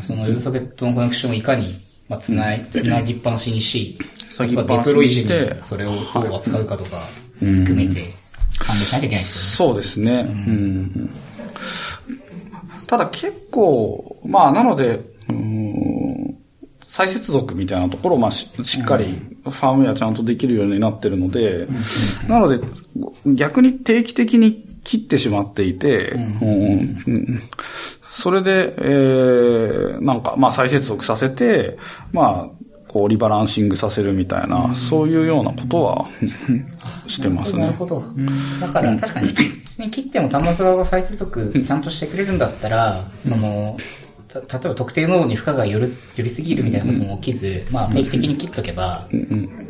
[0.00, 3.98] その WebSocket のコネクションをいかに、まあ、つない、つなぎっぱなしにし、
[4.34, 7.02] つなぎっぱなしにしてデプロイ時にそれをどう扱うかとか、
[7.40, 8.14] 含めて、
[8.60, 9.72] 判断しなきゃいけないですよね。
[9.72, 10.12] そうですね。
[10.12, 11.10] うん
[12.86, 16.36] ただ結構、まあなので、うん
[16.86, 19.06] 再接続みたいなところを、まあししっかり
[19.44, 21.66] ファームウェアちゃんとできるようになってるので、
[22.28, 22.60] なので
[23.26, 27.42] 逆に定期的に切ってしまっていて、うんうん。
[28.12, 31.76] それで、えー、なんか、まあ再接続させて、
[32.12, 36.06] まあ、こうリバランシングさせるみたいな、そういうようなことは
[37.06, 37.62] してますね。
[37.62, 38.04] なるほど。
[38.60, 43.76] だから確かに、別に切っても端末側が再接続ちゃんとしてくれるんだったら、その、
[44.28, 49.08] た例えば特定ノードに負荷が寄る、寄りすぎるみたいなことも起きず、まあ定期的に切っとけば、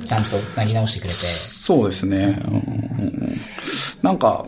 [0.07, 2.43] ちゃんと繋ぎ直してくれて、そうですね。
[2.47, 3.37] うんうんうん。
[4.03, 4.47] なんか、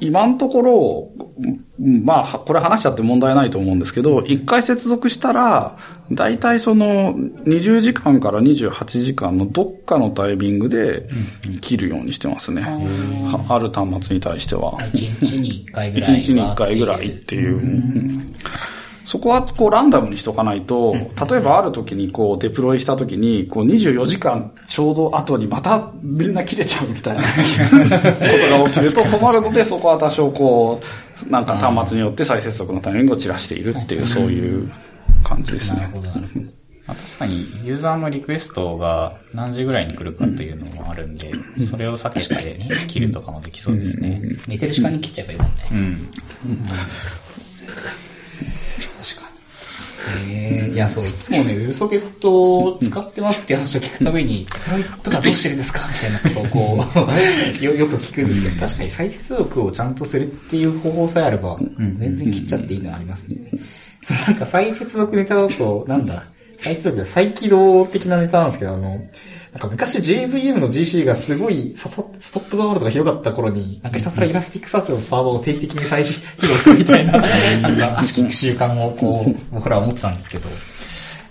[0.00, 5.78] 今のところ、うんまあ、これ話しちゃって問題ないと思うんですけど、一回接続したら、
[6.10, 11.08] だいたいその20時間から28時間のどっかのタイミングで
[11.60, 12.62] 切るようにしてますね。
[12.62, 14.78] はある端末に対しては。
[14.92, 16.20] 1日に1回ぐ一らいは。
[16.20, 17.56] 日に一回ぐらいっていう。
[17.56, 18.34] うん
[19.06, 27.28] そこはこうランダムにしとかないと、例えばある時にこうデプロイした時に、こう24時間ちょうど後にまたみんな切れちゃうみたいなこ
[28.50, 30.80] とが起きると困るので、そこは多少こ
[31.28, 34.72] う、なんか端末によって再接続のタイミングを散らしているっていう、そういう
[35.22, 36.00] 感じですねなるほ。
[36.00, 36.46] ど、なるほど。
[36.88, 41.32] まあ、確かに、ユーザーのリクエストが何時ぐらいに来るかというのもあるんで、
[41.70, 44.20] それを避けて切るとかもできそうですね。
[44.48, 45.52] 寝てる時間に切っちゃえばいいもんね。
[45.70, 46.08] うん。
[50.30, 55.80] えー、いや、そう、いつもね、ウェブソケットを使ってますって話を聞くために、デプロイとかどうしてるんですか？
[55.88, 56.84] みたいなことをこ
[57.60, 63.36] う、よ、よく聞くんですけど、確かに再接続をちゃんとするっていう方法さえあれば、全然切っちゃっていいのはありますね。
[64.04, 66.24] そうなんか再接続ネタだと、なんだ、
[66.60, 69.00] 再接続で再起動的なネタなんですけど、あの、
[69.56, 77.12] なんか昔 JVM の GC がすごい stop the world がひどかった頃に、なんかひたすら Elasticsearch のサーバーを定期的に再起動するみたいな、
[77.62, 80.50] なんか悪しき習慣をこう、僕らは持ってたんですけど、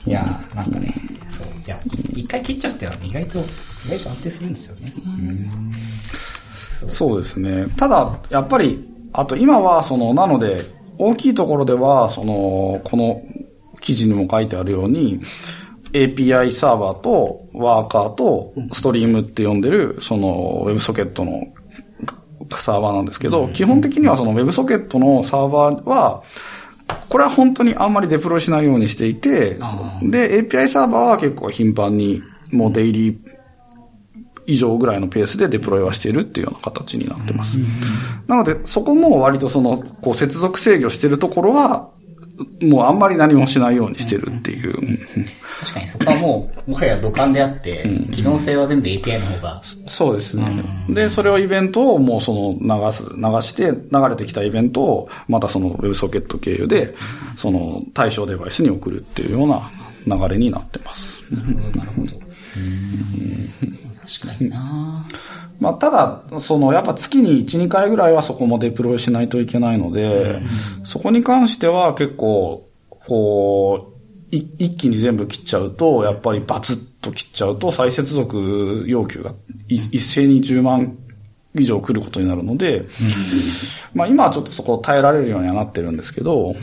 [0.08, 0.92] いやー、なんかね、
[1.30, 1.76] そう、いや、
[2.16, 3.44] い一回切っちゃうっていうのは意外と、意
[3.92, 4.94] 外と安定するんですよね。
[6.88, 7.68] そうですね。
[7.78, 8.84] ただ、やっぱり、
[9.14, 10.66] あと今は、その、なので、
[10.98, 13.22] 大きいところでは、その、この
[13.82, 15.20] 記事にも書いてあるように、
[15.94, 21.54] API サーバーとワーカーとストリームって呼んでる、その WebSocket の
[22.52, 26.24] サーバーなんですけど、基本的にはその WebSocket のサーバーは、
[27.10, 32.22] これは本当にあんまりデプロイしないようにしていてあ、で、API サーバーは結構頻繁に、
[32.52, 33.18] もうデイリー
[34.48, 37.58] 以上ぐらいのペースでデプロイはしているっていうような形になってます。
[38.28, 41.90] なので、そこも割とその、こう接続制御してるところは、
[42.62, 44.74] もうあんまり何もしないようにしてるっていう。
[44.78, 45.00] うん
[45.60, 50.64] 確かにそこはもう、もはや土管であって、機能性は全部 API の方が、そうですね。
[50.90, 56.94] で、それをイベントをもうその流す、流して、流れてきたイベントを、またその WebSocket 経由で、
[57.38, 59.72] その対象デバイスに送るっていうような
[60.06, 61.24] 流れになってます。
[61.32, 63.85] なるほど、なるほど。
[64.06, 65.04] 確かにな。
[65.60, 70.42] まあ、ただ、その、やっぱ月に1、2回ぐらいはそこもデプロイしないといけないので、
[70.84, 79.34] そこに関しては結構、こう、い一気に全部切っちゃうと、やっぱりバツッと切っちゃうと、再接続要求が
[79.68, 80.98] い一斉に10万
[81.54, 82.86] 以上来ることになるので、
[83.94, 86.56] まあ今はちょっとそこを耐えられるようにはなってるんですけど、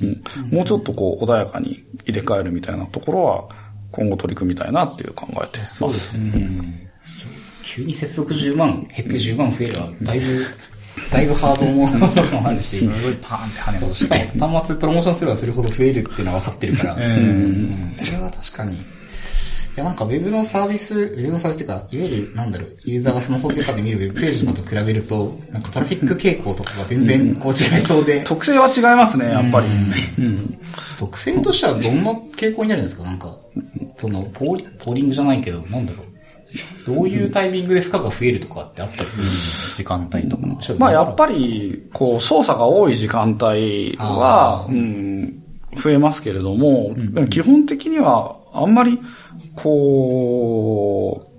[0.00, 0.50] うん。
[0.50, 3.48] もうちょっとこう穏やかに入れ替えるみたいなところは、
[3.92, 5.76] 今後取り組みたいなっていう考えてます。
[5.76, 6.90] そうですね。
[7.62, 10.44] 急に接続10万、減って10万増えるは、だいぶ、
[11.10, 14.38] だいぶハードものそうもあるし、すごいパーンって跳ねそう戻して。
[14.38, 18.84] 端末プロモーションすればするほど増えるっていうのは分かってるから、うんこれは確かに。
[19.74, 29.68] いや、なんか Web のサービス、Web のサービスっていうか、いわゆる、なんだろう、ユーザーがスマホとかで見る Web ページとかと比べると、なんかトラフィック傾向とかが全然こう違いそうで、特性は違いますね、やっぱり。
[30.98, 33.04] 特性としてはどんな傾向になるんですか？
[33.04, 33.34] なんか、
[33.96, 36.06] その、ポーリ、ポーリングじゃないけど、なんだろう。
[36.86, 40.46] どういうタイミングで負荷が増えるとかってあったりするんです時間帯とか。
[40.78, 45.42] まあやっぱり、こう、操作が多い時間帯はうん、
[45.78, 48.98] 増えますけれども、でも基本的には、あんまり、
[49.54, 51.32] こう、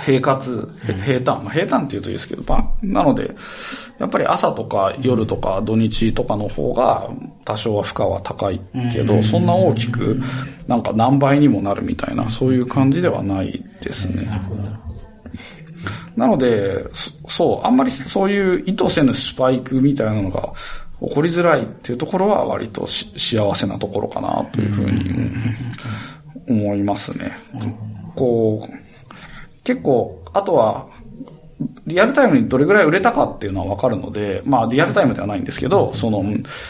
[0.00, 0.42] 平滑、
[0.88, 3.34] へ平坦、まあ、平坦って言うといいですけど、まあ、なので、
[3.98, 7.10] やっぱり朝とか夜とか土日とかの方が
[7.44, 8.60] 多少は負荷は高い
[8.92, 10.20] けど、そんな大きく、
[10.66, 14.28] なんか何倍にもなるみたいな、そういう感じではないですね。
[16.14, 20.52] なので、そそう、あんまりそういう意図せぬスパイクみたいなのが
[21.00, 25.10] 起こりづらいっていうところは割とし幸せなところかなというふうに。
[25.10, 25.34] うん
[26.48, 27.32] 思いますね。
[28.14, 30.86] こう、結構、あとは、
[31.86, 36.24] リアルタイムにどれぐらい売れたかっていうのはわかるので、まあリアルタイムではないんですけど、その、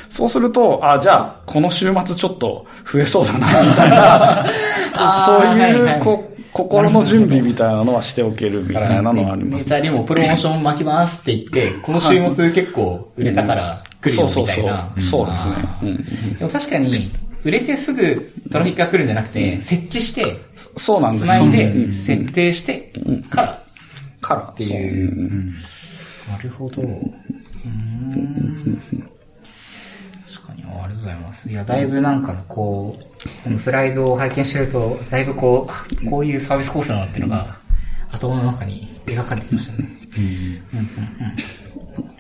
[0.09, 4.47] そうすると、あ、じゃあ、この週末ちょっと増えそうだな、みたいな、
[5.27, 9.75] そうはいはいいう、こ心の準備みたいなのはしておけるみたいなのはありますメジ。
[9.75, 14.91] ャーにもプロモーション巻きますって言って、この週末結構売れたから来るよみたいな。
[14.99, 15.97] そうですねうん
[16.39, 17.11] でも確かに、
[17.47, 20.41] 売れてすぐトラフィックが来るんじゃなくて、設置して、
[20.77, 21.25] そうなんです。
[21.25, 21.93] つないで、うん。
[21.93, 22.93] 設定して、
[23.31, 23.63] から。
[24.21, 24.41] から。
[24.41, 25.53] っていう。
[26.29, 26.83] なるほど。
[26.83, 28.83] うーん。
[30.27, 31.49] 確かに、ありがとうございます。
[31.49, 37.59] いや、だいぶなんかこう、このスライドを拝見してると、だいぶこう、あこういうサービスコースだなっていうのが、
[38.11, 39.89] 頭の中に描かれてきましたね。
[40.73, 40.79] うん。
[40.81, 40.87] うん。
[40.87, 42.16] うん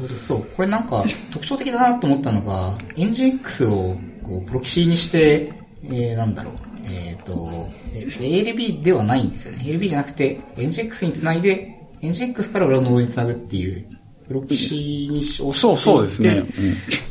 [0.00, 0.20] ほど。
[0.20, 5.52] そう、これなんか特徴的だなと思ったのが、NGX をこうプロキシにして、
[5.84, 9.64] えー、なんだろう、えっ、と、え ALB ではないんですよね。
[9.64, 13.88] ALB じゃなくて、NGX につないで、NGX から裏のノードにつなぐっていう、
[14.26, 16.44] プロキシにしをそうそうですね。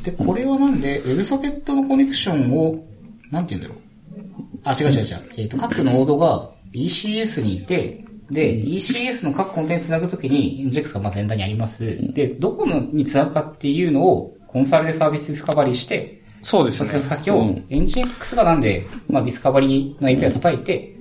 [0.04, 2.86] で、これはなんで、WebSocket のコネクションを、
[3.30, 4.60] なんて言うんだろう。
[4.64, 5.30] あ、違う違う違う。
[5.38, 12.14] えっ、と、各ノードが ECS にいて、で、ECS の各コンテンツつなぐときに NGX がまあ前段にあります。
[12.14, 16.90] で、どこのにつなぐかっていうのを Consul でサービスディスカバリーして、そうですね。
[16.90, 20.96] その先をうん NGINX がなんで、まあディスカバリーの API を叩いて、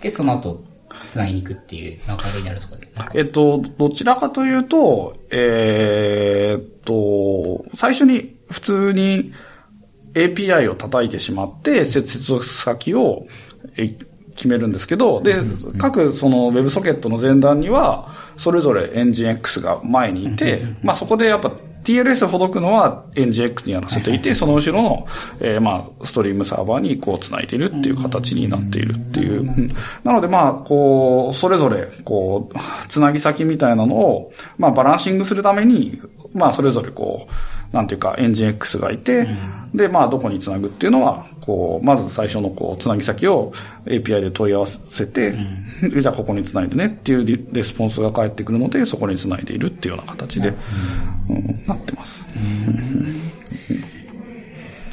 [0.00, 0.64] で、その後、
[1.08, 9.32] つなぎに行くっていう流れになるんですかえっと、どちらかというと、えーっと、最初に普通に
[10.14, 13.26] API を叩いてしまって、接続先を
[13.76, 13.96] え
[14.34, 15.36] 決めるんですけど、で、
[15.78, 21.52] 各その WebSocket の前段には、それぞれ NGX が前にいて、まあそこでやっぱ
[21.84, 25.06] TLS ほどくのは NGX にやらせていて、その後ろの、
[25.40, 29.40] えーまあ、ストリームサーバーにこう繋いでいるっていう形になっているっていう。
[29.40, 29.70] うん
[30.04, 36.00] なのでまあ、こう、それぞれ、こう、繋ぎ先みたいなのを、まあ、バランシングするために、
[36.34, 37.32] まあ、それぞれこう、
[37.72, 39.28] なんていうか、エンジン X がいて、
[39.74, 43.52] で、まあ、どこにつなぐっていうのは、こう、まず最初のこう、つなぎ先を
[43.86, 45.32] API で問い合わせて、
[45.82, 51.66] でじゃあここにつないでねっていうリレスポンスが返ってくるので、そこにつないでいるっていうような形で、うん。
[51.66, 52.24] なってます。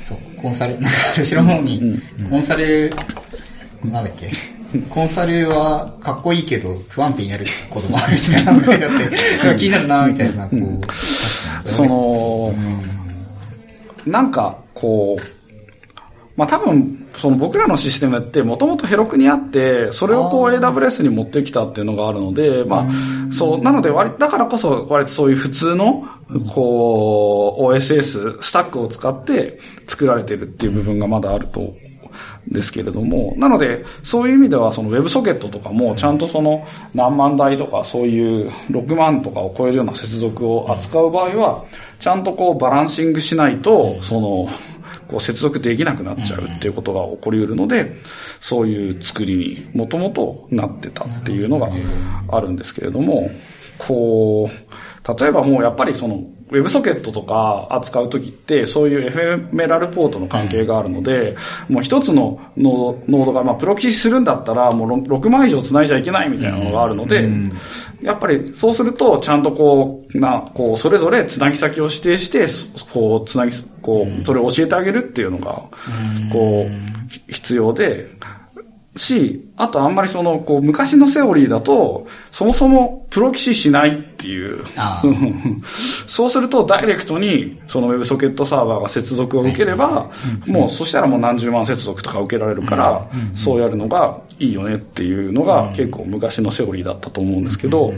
[0.02, 0.78] そう、コンサル、
[1.18, 2.00] 後ろの方に、
[2.30, 2.92] コンサル、
[3.84, 4.30] なんだっけ、
[4.90, 12.54] コンサルはかっこいいけど不安定になることもあるみたいなって、気になるなみたいな、こう、その、
[14.06, 15.38] なんか、こう、
[16.38, 26.08] まあ、多分、その僕らのシステムってもともとヘロクにあって、それをこう AWS に持ってきたっていうのがあるので、まあ、そう、なので割、だからこそ割とそういう普通の、
[26.54, 31.76] こう、OSS、スタックを使って作られてるっていう部分がまだあると
[32.50, 41.66] ですけれども、なので、そういう意味では、その WebSocket とかも、ちゃんとその何万台とか、そういう6万とかを超えるような接続を扱う場合は、
[42.00, 44.50] ちゃんとこうバランシングしないと、その、
[45.08, 47.94] こう接続できなくなっちゃうっていうことが起こり得るので、
[48.40, 51.70] そういう作りにもともとなってたっていうのが
[52.30, 53.32] あるんですけれども、
[53.78, 61.36] こう、例えばもうやっぱりその、WebSocket とか扱うときって、そういうエフェメラルポートの関係があるので、
[61.68, 67.30] もう一つのノードが、まあ、プロキシするんだったら、もう6万以上繋いじゃいけないみたいなのがあるので、
[68.02, 75.64] やっぱりそうすると、ちゃんとこう、な、こう、それぞれ繋ぎ先を指定して、そこう、繋ぎ、こう、それを教えてあげるっていうのが、
[76.32, 78.17] こう、ひ必要で、
[78.98, 84.64] し、あとあんまりその、こう、昔のセオリーだと、そもそもプロキシしないっていう。
[84.76, 85.04] あ
[86.08, 90.10] そうすると、ダイレクトに、その WebSocket サーバーが接続を受ければ、
[90.46, 97.94] もう、そしたらもう何十万接続とか受けられるから、そうやるのがいいよねっていうのが、結構昔のセオリーだったと思うんですけど、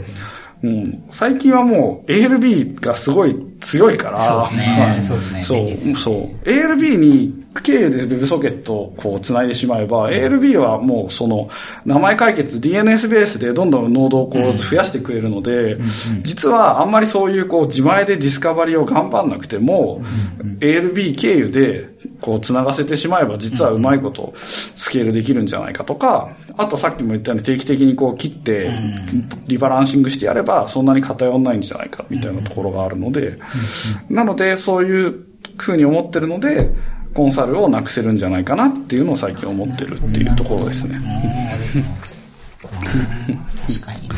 [0.62, 4.62] うん、最近はもう ALB がすごい強いから、そうですね。
[4.78, 5.02] はい。
[5.02, 5.44] そうですね。
[5.44, 5.96] そう。
[5.96, 6.48] そう。
[6.48, 11.50] ALB に経由で WebSocket をこう繋いでしまえば、ALB はもうその
[11.84, 15.78] 名前解決 DNS ベースでどんどんノードをこう増やしてくれるので、
[16.22, 20.02] 実はあんまりそういうこう自前でディスカバリーを頑張んなくても、
[20.60, 21.90] ALB 経由で
[22.20, 24.32] こう繋がせてしまえば実はうまいこと
[24.76, 28.70] スケールできるんじゃないかとか、あとさっきも言ったように定期的にこう切って
[29.48, 33.38] リバランシングしてやればそんなに偏んないんじゃないかみたいなところがあるので、
[34.08, 35.26] なのでそういう
[35.56, 36.70] ふうに思ってるので、
[37.14, 41.00] コンサルをなくせるんじゃないかなっていうのを最近思ってるっていうところですね。
[43.66, 44.08] 確かに。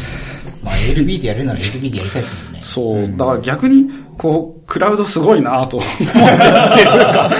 [0.62, 2.60] まあ LB でやるなら LB でやりたいですもんね。
[2.62, 7.30] そう、だから逆に、こう、クラウドすごいなと思ってるか。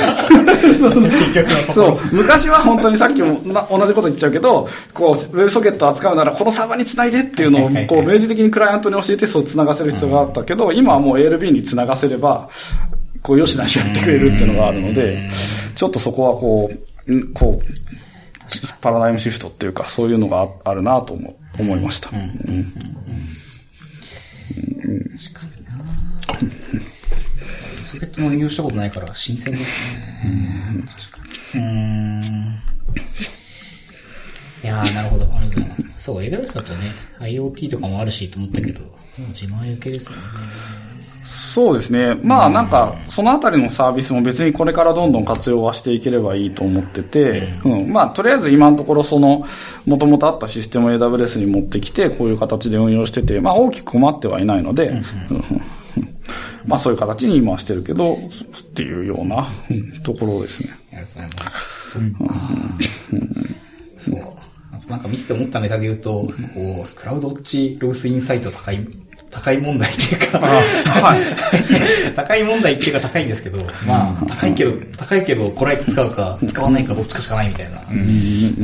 [1.72, 12.48] そう、昔は本当にさっきもな同じこと言っちゃうけど、こう、ウェブソケット扱うならこのサーバーにつないでっていうのを、 こう、明示的にクライアントに教えてそう繋がせる必要があったけど、今はもう ALB に繋がせれば、
[13.22, 15.30] こう、よしなしやってくれるっていうのがあるので、
[15.74, 16.70] ちょっとそこはこ
[17.06, 17.72] う、んこう、
[18.80, 22.10] パラダイムシフトっていうか、そういうのがああるなと思思いました。
[22.10, 22.72] うん
[27.84, 29.64] ソケットの利用したことないから新鮮です
[30.26, 30.84] ね。
[30.86, 31.60] 確かに。
[31.60, 32.62] うーん。
[34.64, 35.24] いやー、なるほど。
[35.24, 36.04] ありがとうございます。
[36.04, 38.80] そう、AWS だとね、IoT とかもあるしと思ったけど、
[39.28, 40.24] 自前受けですもんね。
[41.22, 42.16] そうですね。
[42.22, 47.92] まあなんか、そのあたりのサービスも別にこれからどんどん活用はしていければいいと思ってて、うん。
[47.92, 49.46] まあとりあえず今のところその、
[49.86, 55.04] もともとあったシステムを AWS に持ってきて、こういう形で運用してて、まあ大きく困ってはいないので、うん
[56.66, 58.18] まあそういう形に今はしてるけど、っ
[58.74, 60.70] ていうようなうんところですね。
[60.92, 61.98] ありがとうございます。
[63.98, 64.20] そう。
[64.88, 68.78] なんか見てて思ったネタで言うと、こう、クラウドウォッチロースインサイト高い、
[69.32, 71.22] 高い問題っていうか、はい。
[72.14, 77.80] 高い問題っていうか高いんですけど、まあ、高いけど、高いけど、こらえて使うか、使わないかどっちかしかないみたいな。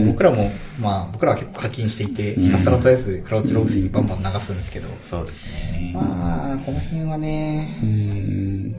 [0.06, 5.90] 僕らも、まあ、僕らは結構課金していて、ひたすらとりあえずクラウチロースインバンバン流すんですけど、そうですね。
[5.94, 7.74] まあ、この辺はね、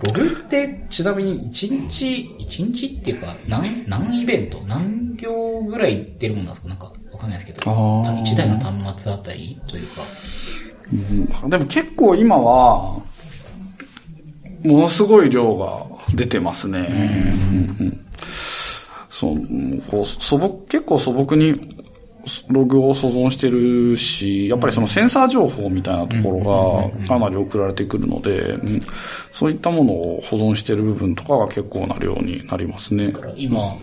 [0.04, 4.62] ログってちなみに1日、1日っていうか、何、何イベント？
[4.68, 6.70] 何行ぐらい出るもんなんですか？
[6.70, 8.22] なんか、わかんないですけど、あー。
[8.24, 10.04] 1台の端末あたりというか、
[10.94, 10.96] う
[11.48, 13.02] んでも結構今は、
[14.64, 15.86] ものすごい量が
[16.16, 16.80] 出てますね。
[16.92, 18.06] うんうん
[19.10, 19.38] そう、
[19.90, 21.54] こう、素朴、結構素朴に
[22.50, 28.80] ログを保存してるし、やっぱりそのセンサー情報みたいなところがかなり送られてくるので、うん
[29.32, 33.14] そういったものを保存してる部分とかが結構な量になりますね。
[33.36, 33.76] 今、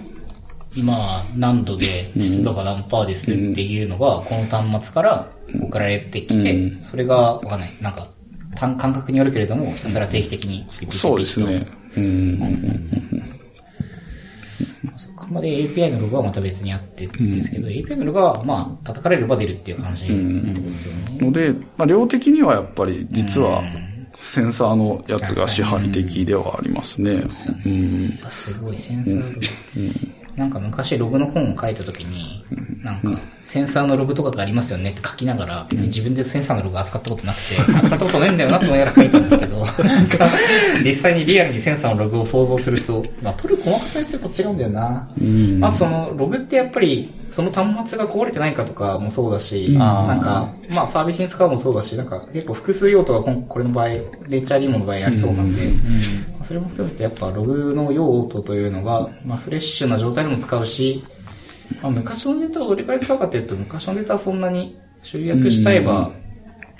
[0.76, 5.30] 今何度で湿度が何パーですっていうのが、この端末から
[5.62, 7.70] 送られてきて、うんそれがわかんない。
[7.80, 8.08] なんか、
[8.54, 10.66] 単感覚によるけれども、ひたすら定期的に。
[10.90, 11.66] そうですね。
[11.96, 13.26] うん。
[14.96, 21.18] そこまで API のログはまた別にあってですけど、API のログは、まあ、叩かれれば出るっていう感じですよね。
[21.18, 23.62] ので、まあ、量的にはやっぱり実は
[24.22, 27.12] センサーのやつが支配的ではありますね。
[27.12, 28.18] うん。
[28.30, 29.46] すごいセンサーログ。
[30.36, 32.44] なんか昔ログの本を書いた時に、
[32.82, 40.28] なんか、センサーのログとかがありますよねって書きながら、別に自分でセンサーのログ扱ったことなくて、扱ったことねえんだよなと思いながら書いたんですけど、なんか、
[40.84, 45.08] 実際にリアルにセンサーのログを想像すると、まあ、取る細かさってやっぱ違うんだよな。
[45.62, 55.62] あとその、ログってやっぱり、その端末が壊れてないかとかもそうだし、なんか、まあサービスに使うもそうだし、なんか結構複数用途がこんこれの場合、レイチャーリーモの場合ありそうなんで、
[56.42, 61.04] それも含めてやっぱログの用途というのが、まあフレッシュな状態でも使うし、
[61.82, 66.12] まあ昔のデータをどれくらい使うかっていうと、昔のデータはそんなに集約しちゃえば、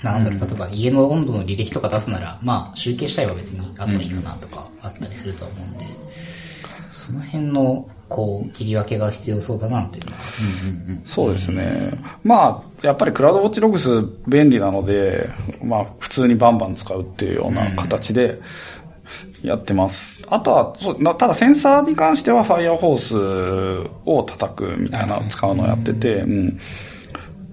[0.03, 5.85] なんだろう、例えば家の温度の履歴とか出すなら、まあ集計しちゃえば別に後でいいかなとかあったりすると思うんで、
[6.97, 10.17] その辺の、こう、切り分けが必要そうだなっていうのは。
[11.05, 11.93] そうですね。
[12.23, 13.89] まあ、やっぱりクラウドウォッチログス
[14.27, 15.29] 便利なので、
[15.61, 18.39] まあ、普通にバンバン使うっていうような形で
[19.43, 20.17] やってます。
[20.27, 26.59] あとは、そうなただセンサーに関しては Firehorse を叩くみたいな使うのをやってて、うん。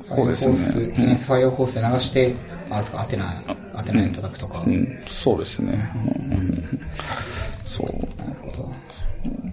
[0.08, 0.54] そうですね。
[0.54, 2.34] ファイアホース、ファイアホースで流して、
[2.70, 3.42] あ、そうか、アテナ、
[3.74, 4.62] アテナに叩くとか。
[4.66, 5.90] うん、そうですね。
[5.94, 6.64] うん
[7.64, 7.88] そう。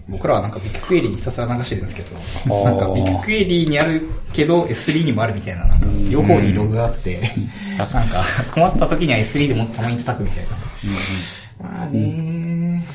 [0.10, 4.02] 僕らはなんかビッグクエリーにひたすら流してるんですけど、ーなんかビッグクエリーにある
[4.34, 7.22] けど S3 にもあるみたいな、なんか両方にログがあって、
[7.78, 8.24] なんか
[8.54, 10.52] 困った時には S3 でもたまに叩くみたいな。
[11.62, 12.86] まあね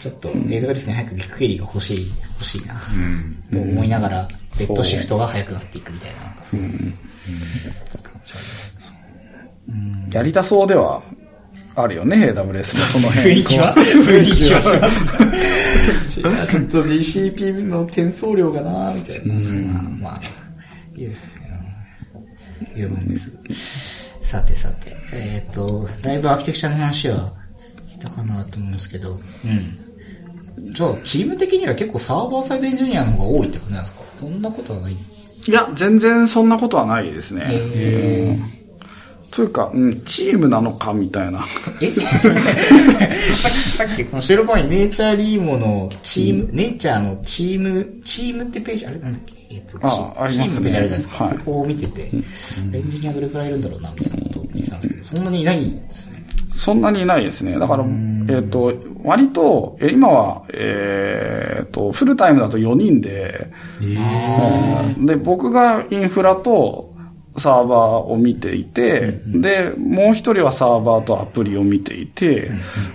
[0.00, 2.74] ちょっと AWS に早くビッグクエリーが欲しい、欲しいな、
[3.52, 4.28] と思いながら、
[4.58, 10.08] レッドシフトが早くなっていくみたいな、なんかそういう感じはありますね。
[10.12, 11.02] やりたそうでは
[11.76, 13.36] あるよね、AWS のその辺。
[13.36, 16.20] 雰囲気は雰囲気はします。
[16.20, 19.34] ちょっと GCP の転送量がなみたいな。
[20.00, 20.20] まあ、
[20.96, 21.16] いう、うん
[22.76, 23.38] いう論です。
[24.20, 27.32] さてさて、えっ、と、だいぶアーキテクチャの話は
[28.02, 30.72] したかなと思うんですけど、うん。
[30.74, 34.02] じゃあ、チーム的には結構サーバーサイドエンジニアの方が多いってことなんですか？
[34.16, 34.92] そんなことはない。
[34.92, 34.96] い
[35.50, 37.44] や、全然そんなことはないですね。
[37.48, 38.62] へうん
[39.32, 41.46] というか、うん、チームなのかみたいな。
[41.80, 41.88] え？
[43.32, 50.50] さっき、さっきこの収録前にネイチャーリーモのチーム、ネイチャーのチーム、チームってページ、あれなんだっけえっと、あチありますね。
[50.50, 51.24] チームページあるじゃないですか。
[51.24, 51.38] はい。
[51.38, 52.10] そこを見てて、
[52.74, 56.21] エンジニアどれくらいいるんだろうな、みたいなことを見てたんですけど、そんなにいないんですね。
[56.54, 57.58] そんなにいないですね。
[57.58, 57.84] だから、
[58.28, 58.74] えっ、と、
[59.04, 63.50] 割と、え今は、えっ、と、フルタイムだと4人で、
[63.80, 65.06] うん。
[65.06, 66.92] で、僕がインフラと
[67.38, 72.50] サーバーを見ていて、で、もう一人はサーバーとアプリを見ていて、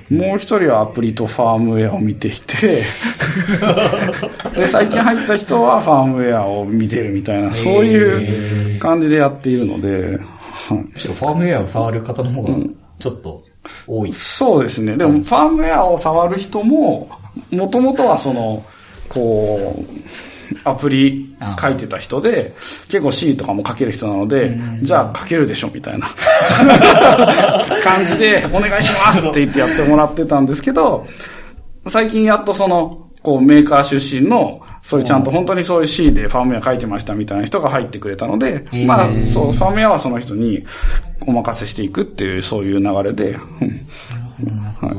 [0.10, 2.84] もう一人はアプリとファームウェアを見ていて、
[4.56, 10.20] で、最近入った人はファームウェアを見てるみたいな、そういう感じでやっているので、
[10.70, 10.86] はい。
[10.94, 12.56] むしろファームウェアを触る方の方が、
[13.00, 13.44] ちょっと
[13.88, 14.14] 多い。
[14.14, 14.98] そうですね。
[14.98, 17.10] でも、ファームウェアを触る人も、
[17.52, 18.66] もともとはその、
[19.10, 19.98] こう、
[20.64, 22.56] アプリ書いてた人で、
[22.88, 26.08] 結構 C とかも書ける人なので、じゃあ書けるでしょみたいな。
[27.84, 31.06] 感じで、お願いしますって言ってやってもらってたんですけど、
[31.88, 40.66] 最近やっとその、こうメーカー出身の、そういうちゃんと本当にそういう C でファームウェア書いてましたみたいな人が入ってくれたので、まあ、そう、ファームウェアはその人に
[41.28, 43.38] お任せしていくっていう、そういう流れで、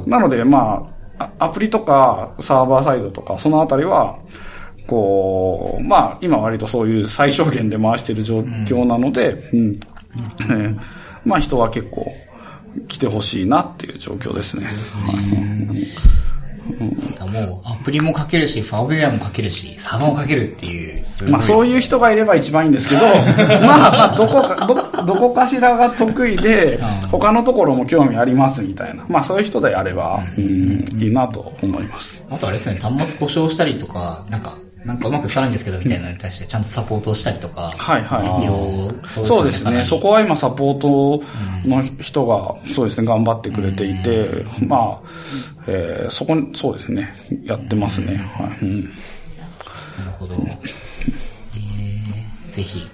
[0.06, 4.18] なので、まあ、あアプリとかサーバーサイドとか、そのあたりは、
[4.86, 9.80] こう、まあ、今割とそういう最小限で回している状況なので、うん。
[10.42, 10.78] えー
[11.24, 12.10] まあ人は結構
[12.88, 14.66] 来てほしいなっていう状況ですね。
[16.78, 21.04] もう、アプリも書けるし、ファームウェアも書けるし、サーバーも書けるっていう。
[21.28, 23.02] まあそういう人がいれば一番いいんですけど、
[23.66, 29.04] まあまあどこか、ど、どこかしらが得意で、他のところも興味ありますみたいな。
[29.08, 32.22] まあそういう人であれば、うん、いいなと思います。
[32.30, 39.84] あとあれですよね、端末故障したりとか、なんか、なんかうまく使わないんですけど、みたいなのに対してちゃんとサポートをしたりとか、はいはい必要そうですね。
[39.84, 40.14] そこは。
[40.18, 41.22] は今サポート
[41.66, 45.08] の人が、そうですね、頑張ってくれていて、まあ、
[45.66, 47.12] えーそこに、そうですね、
[47.44, 48.16] やってますね。
[48.16, 48.82] はいうん
[49.98, 50.36] なるほど。
[50.36, 52.88] えー、ぜひ、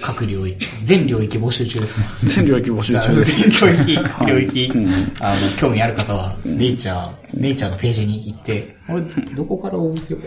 [0.00, 2.06] 各領域、全領域募集中ですね。
[2.34, 3.40] 全領域募集中です。
[3.60, 4.72] 全領域、各 領域、
[5.20, 9.02] あの、興味ある方は、ネイチャー、ネイチャーのページに行って、俺、
[9.34, 10.24] どこから応募すれば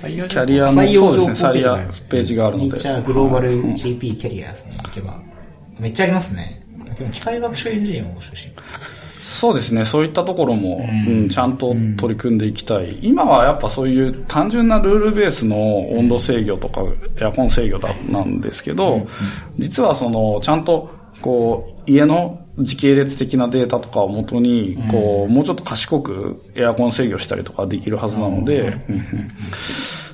[0.00, 1.76] キャリアの、採用そうですね、キャリア
[2.08, 2.70] ページがあるので。
[2.70, 5.20] ネイチャーグローバル JP キャリアですね、行けば。
[5.78, 6.62] めっちゃありますね。
[6.98, 8.62] でも、機械学習エンジニアも募集してる。
[9.28, 12.98] そうですね、そういったところも、うんちゃんと取り組んでいきたい。
[13.02, 16.82] 今はやっぱそういう単純なルールベースの温度制御とか
[17.20, 19.06] エアコン制御だなんですけど、
[19.58, 20.90] 実はその、ちゃんと、
[21.20, 28.84] こう、家の時系列的なデータとかをもとに、こう、もうちょっと賢くエアコン制御したりとかできるはずなので、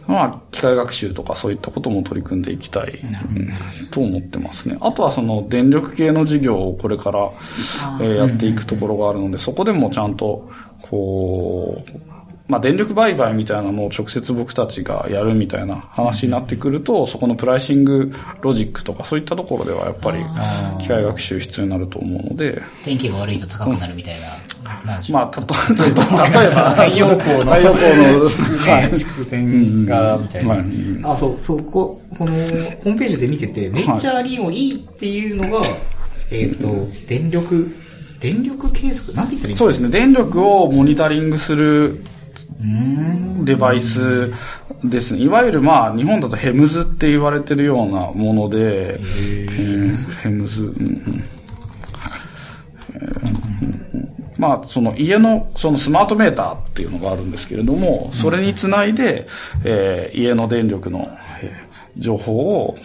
[0.07, 3.89] まあ、機械学習とかそういったことも取り組んでいきたい、うん。
[3.91, 4.77] と思ってますね。
[4.81, 7.31] あとはその電力系の事業をこれから、
[8.01, 10.51] えーやっていくところがあるので、そこでもちゃんと、
[10.83, 11.91] こう、
[12.47, 20.19] まあ、電力売買みたいなのを直接僕たちがやるみたいな話になってくると、そこのプライシングロジックとかそういったところではやっぱり
[20.79, 24.27] 機械学習必要になると思うので、天気が悪いと高くなるみたいな、
[24.93, 25.03] なん。
[25.11, 26.03] まあ、たと、例えば、
[26.77, 28.25] 太陽光の太陽光の、
[28.73, 28.99] はい。
[28.99, 30.51] 祝電が、みたいな。
[30.55, 30.65] はい
[31.03, 35.65] あ、そう、そう、こ、この、ホームページで見てて、ネイチャーリもいいっていうのが、
[36.31, 36.67] えっ、と、
[37.09, 37.75] 電力、
[38.21, 39.57] 電力計測なんて言ったらいいんですか？
[39.57, 39.89] そうですね。
[39.89, 42.03] 電力をモニタリングする。
[43.45, 44.33] デバイス
[44.83, 45.23] ですね。
[45.23, 50.73] いわゆるまあ、日本だとヘムズって言われてるようなもので、うんヘムズ、
[54.39, 59.27] まあ、その家の、そのスマートメーターっていうのがあるんですけれども、それにつないで、
[59.65, 61.24] えー家の電力の、えー
[61.97, 62.77] 情報を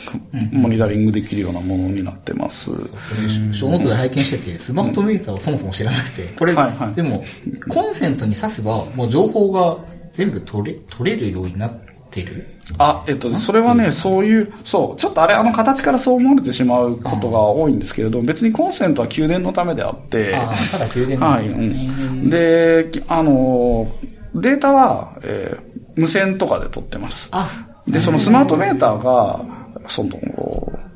[0.52, 2.66] モニタリングできるようなものになってます。
[2.66, 7.24] ショーノートで拝見してて、スマートメーターをそもそも知らなくて、これ、はいはいでも、
[7.68, 9.78] コンセントに挿せば、もう情報が
[10.14, 11.80] 全部取れ、取れるようになっ
[12.12, 12.60] てる？
[12.78, 21.90] あ、えっと、それはね、そういう、そう、ちょっとあれ、あの形からそう思われてしまうことが多いんですけれど、別にコンセントは給電のためであって、ああ、ただ充電ですよね。
[22.00, 22.30] うん。
[22.30, 23.92] で、あの、
[24.36, 27.28] データは、えー無線とかで取ってます。
[27.32, 29.44] あ、で、そのスマートメーターが、
[29.88, 30.12] その、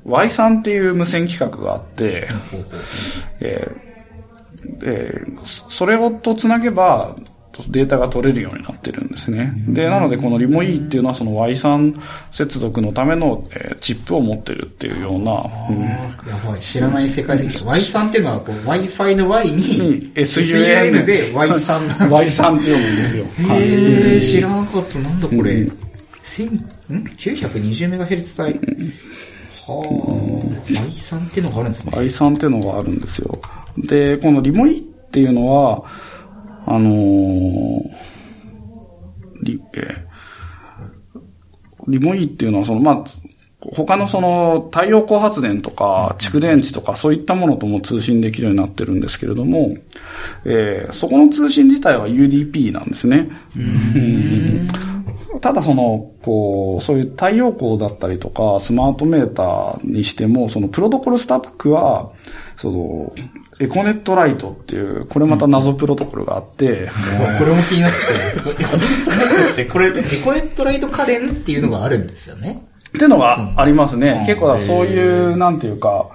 [0.06, 2.28] Y3 っていう無線規格があって、
[3.40, 3.84] えー
[4.86, 7.16] えーそそれをとつなげば、
[7.70, 9.54] データが取れるようになってるんですね。
[9.68, 12.00] で、なのでこのリモイーっていうのはその Y3
[12.32, 17.48] 接続のための、えーチップを持ってるっていうような、うんやばい、知らない世界的。
[17.48, 23.26] Y3 っていうのは、こう、Wi-Fi の Y にに、SUN で Y3 なん Y3 って読むんですよ。
[23.48, 25.00] はいへー、知らなかった。
[25.00, 25.54] なんだこれ。
[25.54, 25.72] 千、ん
[26.90, 28.60] ?920MHz 帯？
[29.66, 31.94] はあ、Y3 っていうのがあるんですね。
[31.96, 33.40] Y3 っていうのがあるんですよ。
[33.78, 35.84] で、このリモイっていうのは、
[36.66, 37.92] あのー
[39.44, 40.14] リ、えー
[41.88, 43.04] リモイっていうのは、その、まあ、
[43.76, 49.78] 他のその太陽光発電とか蓄電池とかそういったものとも通信できるようになってるんですけれども、
[50.46, 53.30] えーそこの通信自体は UDP なんですね。
[55.44, 62.14] うんただその、こう、そういう太陽光だったりとか、スマートメーターにしても、そのプロトコルスタックは、
[62.56, 63.14] その、
[63.60, 72.64] エコネットライトっていう、これまた謎プロトコルがあって、そう、これも気になってて、 エコネットライトって、これ、エコネットライト家電っていうのがあるんですよね。
[72.88, 74.20] っていうのがありますね。
[74.22, 74.26] うん。
[74.26, 76.08] 結構そういう、なんていうか、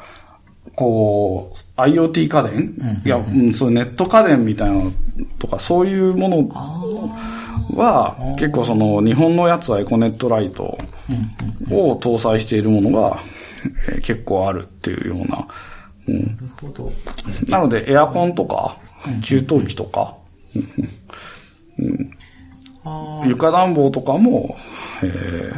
[0.78, 4.92] こう、IoT 家電、いや、うん、そうネット家電みたいなの
[5.40, 6.48] とか、そういうもの
[7.76, 10.78] は、結構その、日本のやつはエコネットライト
[11.68, 13.18] を搭載しているものが、
[13.88, 15.48] えー結構あるっていうような。
[16.06, 16.92] うん、なるほど。
[17.48, 18.76] なので、エアコンとか、
[19.24, 20.14] 給湯器とか、
[22.84, 24.56] あ床暖房とかも、
[25.02, 25.52] え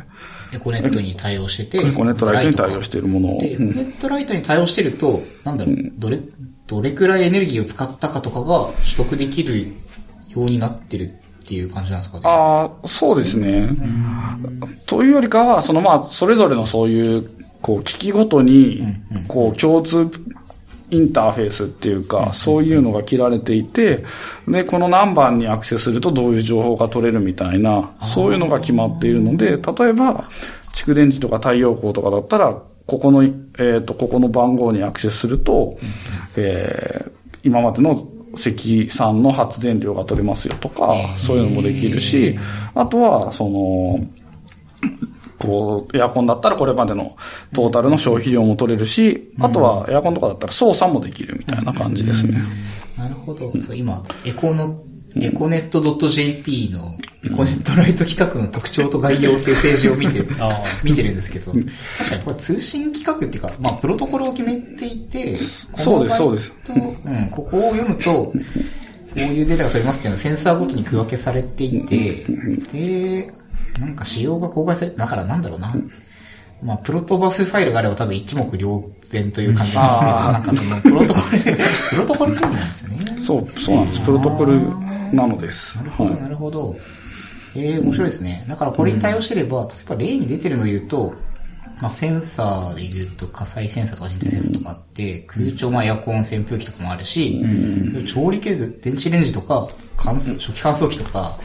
[0.53, 6.19] エコネットに対応してて、ーエコネットライトに対応しているものを、で、エコうんネットライトに対応してると、なんだろう、どれ、
[6.67, 9.69] どれくらいエネルギーを使ったかとかが取得できる
[10.29, 11.13] ようになってるっ
[11.47, 12.23] ていう感じなんですかね。
[12.27, 13.71] ああ、そうですね。
[14.87, 17.31] というよりかは、そのまあ、それぞれのそういう、
[17.63, 18.85] こう、機器ごとに、
[19.29, 20.09] こう、共通
[20.91, 24.05] インターフェースっていうか、そういうのが切られていて、
[24.49, 30.25] で、この何番にアクセスするとどういう情報が取れるみたいな、そういうのが決まっているので、例えば、
[30.73, 35.79] 蓄電池とか太陽光とかだったら、ここの、えっ、と、ここの番号にアクセスすると、
[36.37, 42.39] えー今までの積算の発電量が取れますよとか、そういうのもできるし、
[42.75, 43.99] あとは、その、
[45.41, 47.17] こう、エアコンだったらこれまでの
[47.55, 52.43] トータルの消費量も取れるし、あとはエアコンとかだったら操作もできるみたいな感じですね。
[52.97, 53.51] なるほど。
[53.63, 54.85] そう今、エコの、
[55.17, 60.23] エコネット .jp のエコネットライト企画の特徴と概要っていうページを見て、
[60.85, 61.65] 見てるんですけど、確
[62.11, 66.55] かにこれ通信規格っていうか、まあ、プロトコルを決めていて、そうですそうです。
[66.69, 68.33] うん、ここを読むと、こ
[69.17, 72.27] ういうデータが取れますっていうのはセンサーごとに区分けされていて、
[72.73, 73.33] で、
[73.79, 75.75] なんか仕様が公開さだからなんだろうな。
[76.63, 81.39] まあ、プロトバフファイルがあれば多分一目瞭然という感じなんですけど、なんかその、プロトコル、
[81.91, 83.19] プロトコルなんですよね。
[83.19, 84.01] そう、そうなんです。
[84.01, 84.61] プロトコル
[85.15, 85.79] なのです。
[85.79, 86.77] なるほど、はいなるほど。
[87.55, 88.45] えー、面白いですね。
[88.49, 91.15] だからこれに対応してれば、例えば例に出てるので言うと、
[91.81, 97.43] まあ、センサーで言うと火災センサーとか人体センサーとかあって、空調、まあ、エアコン、扇風機とかもあるし、
[98.07, 101.39] 調理系図、電子レンジとか、乾燥初期乾燥機とか、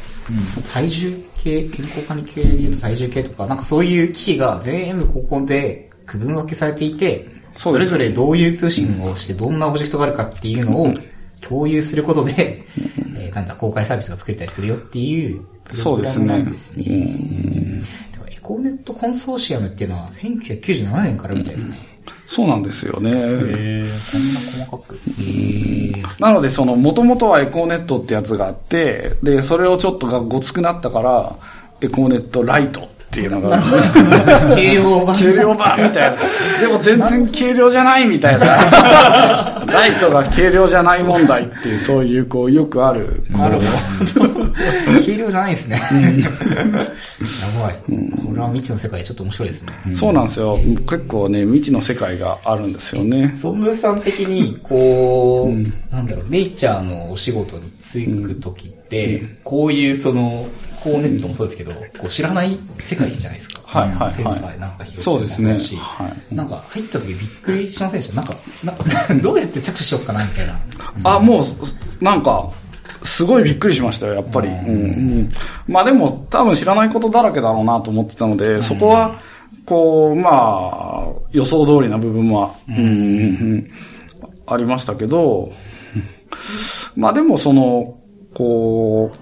[0.72, 10.94] 体重計、健康管理系で言うと体重計とか、なんかそういう機器が全部ここで区分分けされていて、そそうれぞれどういう通信をしてどんなオブジェクトがあるかっていうのを
[11.42, 12.64] 共有することで、
[13.18, 16.84] えーなんだ、公開サービスが作れたりするよっていうプログラムなんですね。
[16.86, 21.78] でもエコーネットコンソーシアムっていうのは1997年からみたいですね。
[22.28, 23.12] そうなんですよね。
[23.12, 24.96] えー、こんな細かく。
[25.20, 31.36] えー、なので、その、元々はエコーネットってやつがあって、で、それをちょっとがごつくなったから、
[31.82, 33.62] エコーネットライトっていうのが、
[34.54, 35.16] 軽量版。
[35.16, 36.18] 軽量版みたいな。
[36.60, 38.46] でも全然軽量じゃないみたいな。
[39.66, 43.24] ライトが軽量じゃない問題っていう、そういう、こう、よくある。
[43.30, 43.64] なるほ
[44.20, 44.30] ど。
[45.06, 45.82] 軽量じゃないですね。
[45.82, 47.76] やばい。
[48.26, 49.74] これは未知の世界ちょっと面白いですね。
[49.94, 50.60] そうなんですよ。
[50.90, 53.34] 結構ね、未知の世界があるんですよね。
[53.38, 60.48] ソンムーさん的に、こう、なんだろう、ネイチャーのお仕事に就くときって、こういうその、
[60.86, 63.60] コーネットもそうですけど、こう知らない世界じゃないですか。
[63.66, 64.14] はいはいはい。
[64.14, 65.58] センサーなんか拾ってそうですね。
[65.80, 66.36] はい。
[66.36, 68.16] なんか入った時びっくりしませんでした？
[68.16, 68.26] なん
[68.78, 68.84] か、
[69.14, 70.60] な どうやって着手しようかなみたいな。
[71.04, 71.46] あ、もう、
[72.04, 72.48] なんか、
[73.04, 74.48] すごいびっくりしましたよ、やっぱり。
[74.48, 74.56] うん。
[74.56, 74.62] う
[75.24, 75.30] ん
[75.68, 79.20] まあでも、多分知らないことだらけだろうなと思ってたので、そこは、
[79.66, 82.88] こう、まあ、予想通りな部分は、うんうんう
[83.58, 83.68] ん。
[84.46, 85.52] ありましたけど、
[86.96, 87.96] まあでもその、
[88.36, 89.18] こう、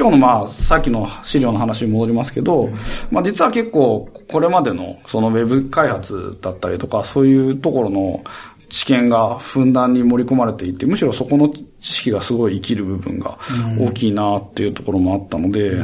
[0.00, 2.70] 今日のまあ、さっきの資料の話に戻りますけど、
[3.10, 8.24] まあ実は結構、これまでのそのウェブ開発だったりとか、そういうところの
[8.70, 13.36] 知見がふんだんに盛り込まれていて、むしろそこの知識がすごい生きる部分が
[13.78, 15.82] 大きいなっていうところもあったので、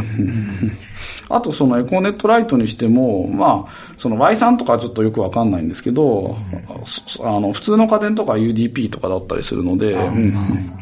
[1.29, 6.39] あとそのエコーネットライトにしても、まあ、その Y さんとかはちょっとよくわかんないんですけど、
[6.87, 10.81] そあの、普通の家電とか UDP とかだったりするので、うん。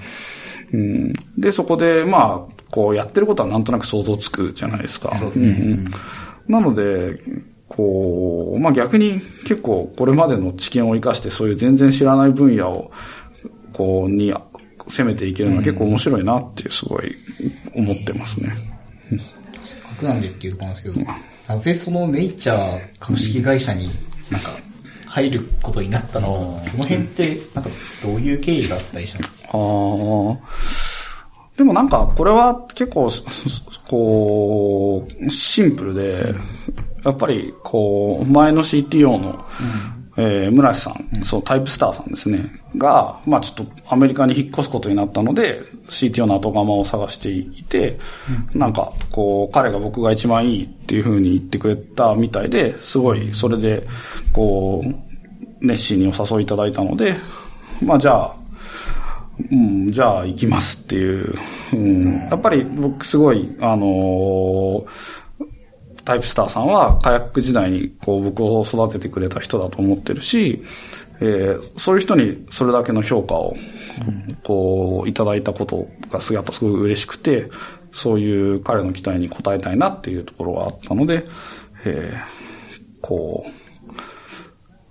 [0.73, 1.13] うん。
[1.37, 5.17] で、そこで、まあ、こうやってることはなんとなく想像つくじゃないですか。
[5.17, 5.93] そうですねんん
[6.49, 7.21] なので、
[7.69, 12.91] こう、まあ逆に結構これまでの知見を生かしてそういう全然知らない分野を、
[13.73, 14.35] こう、に
[14.89, 17.15] 攻めていけるのは結構面白いなっていうすごい
[17.77, 18.57] 思ってますね。
[19.61, 21.07] せっかくなんでっていうところなんですけど、
[21.47, 23.89] なぜそのネイチャー株式会社に
[24.33, 24.51] なんか
[25.07, 26.59] 入ることになったの？
[26.61, 27.71] か、その辺ってなんか
[28.03, 29.49] どういう経緯があったりしたんですか？
[29.53, 29.55] ああ。
[31.57, 33.11] でもなんか、これは結構、
[33.89, 36.35] こう、シンプルで、
[37.05, 39.45] やっぱり、こう、前の CTO の、
[40.17, 47.99] えー村瀬さん、そう、タイプスターさんですね、が、まあちょっとアメリカに引っ越すことになったので、CTO の後釜を探していて、
[48.53, 53.87] なんか、こう、彼が僕が一番いいっていう風に言ってくれたみたいで、すごい、それで、
[54.33, 57.17] こう、熱心にお誘いいただいたので、
[57.85, 58.37] まあじゃあ、
[59.51, 61.35] うん、じゃあ行きますっていう。
[61.73, 64.87] うん、やっぱり僕すごい、あの
[66.05, 70.63] タイプスターさんはカヤック時代にこう僕を育ててくれた人だと思ってるし、
[71.21, 73.55] えーそういう人にそれだけの評価を、
[74.43, 77.51] こう、いただいたことがすやっぱすごい嬉しくて、
[77.93, 81.25] そういう彼の期待に応えたいなっていうところがあったので、
[81.85, 82.45] えー
[83.01, 83.93] こう、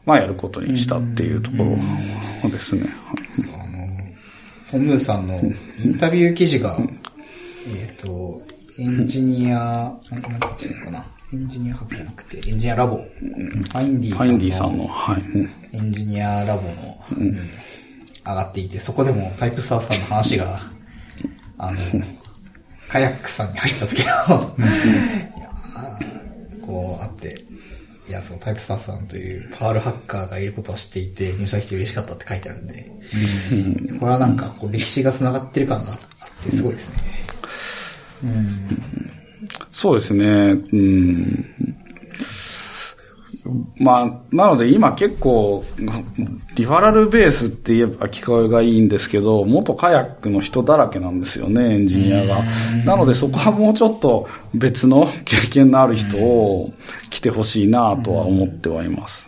[0.06, 1.58] まあやることにしたっていうとこ
[2.44, 2.90] ろですね。
[4.74, 5.40] songmu さんの
[5.84, 6.76] インタビュー記事が、
[7.70, 8.42] えっと、
[8.80, 11.06] エンジニア、なんて言ってるのかな。
[11.32, 12.98] エンジニアハブじゃなくて、エンジニアラボ。
[12.98, 15.22] Findy Findy ささんのんの、はい。
[15.22, 17.38] うんエンジニアラボの、に
[18.26, 20.64] 上がっていて、そこでもタイプスターさんの話が、
[21.60, 21.78] あの、
[22.90, 24.56] カヤックさんに入った時の、
[26.66, 27.46] こうあって、
[28.08, 32.92] いや、そう、タイプスターさんというパールハッカーがいることは知っていて、入社できて嬉しかったって書いてあるんで、
[34.00, 36.00] これはなんか、こう、歴史が繋がってる感があっ
[36.44, 37.24] て、すごいですね。
[39.72, 40.26] そうですね。
[40.26, 41.46] うん。
[43.78, 45.66] まあ、なので今結構、
[46.56, 52.44] リファラルベースって言えば聞こえがいいんですけど、元カヤックの人だらけなんですよね、エンジニアが。
[52.86, 56.72] なのでそこはもうちょっと別の経験のある人を
[57.10, 59.28] 来てほしいなとは思ってはいます。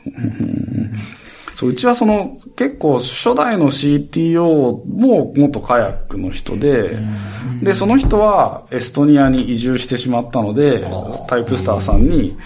[1.56, 6.98] そう、うちはその、結構初代の CTO も元カヤックの人で、
[7.62, 10.86] で、その人はエストニアに移住してしまったので、
[11.28, 12.38] タイプスターさんに、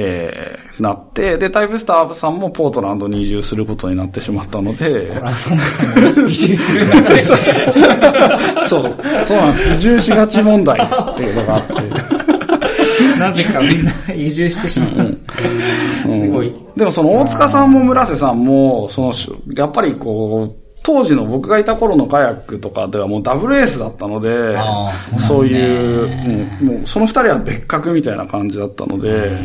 [0.00, 7.36] えー、なって、で、タイプスターさんもポートランドに移住することになってしまったので、これはそもそも移住する中で、そ
[8.88, 8.94] う、
[9.24, 9.70] そうなんです。
[9.72, 11.74] 移住しがち問題っていうのがあって。
[13.18, 15.18] なぜかみんな移住してしまう。
[16.14, 16.54] すごい。
[16.76, 19.12] でもその大塚さんも村瀬さんも、その、
[19.56, 24.52] やっぱりこう、当時の僕がいた頃のカヤックとかではもうダブルエースだったので、
[24.98, 29.38] そうねそういう、うんもうその二人は別格みたいな感じだったので、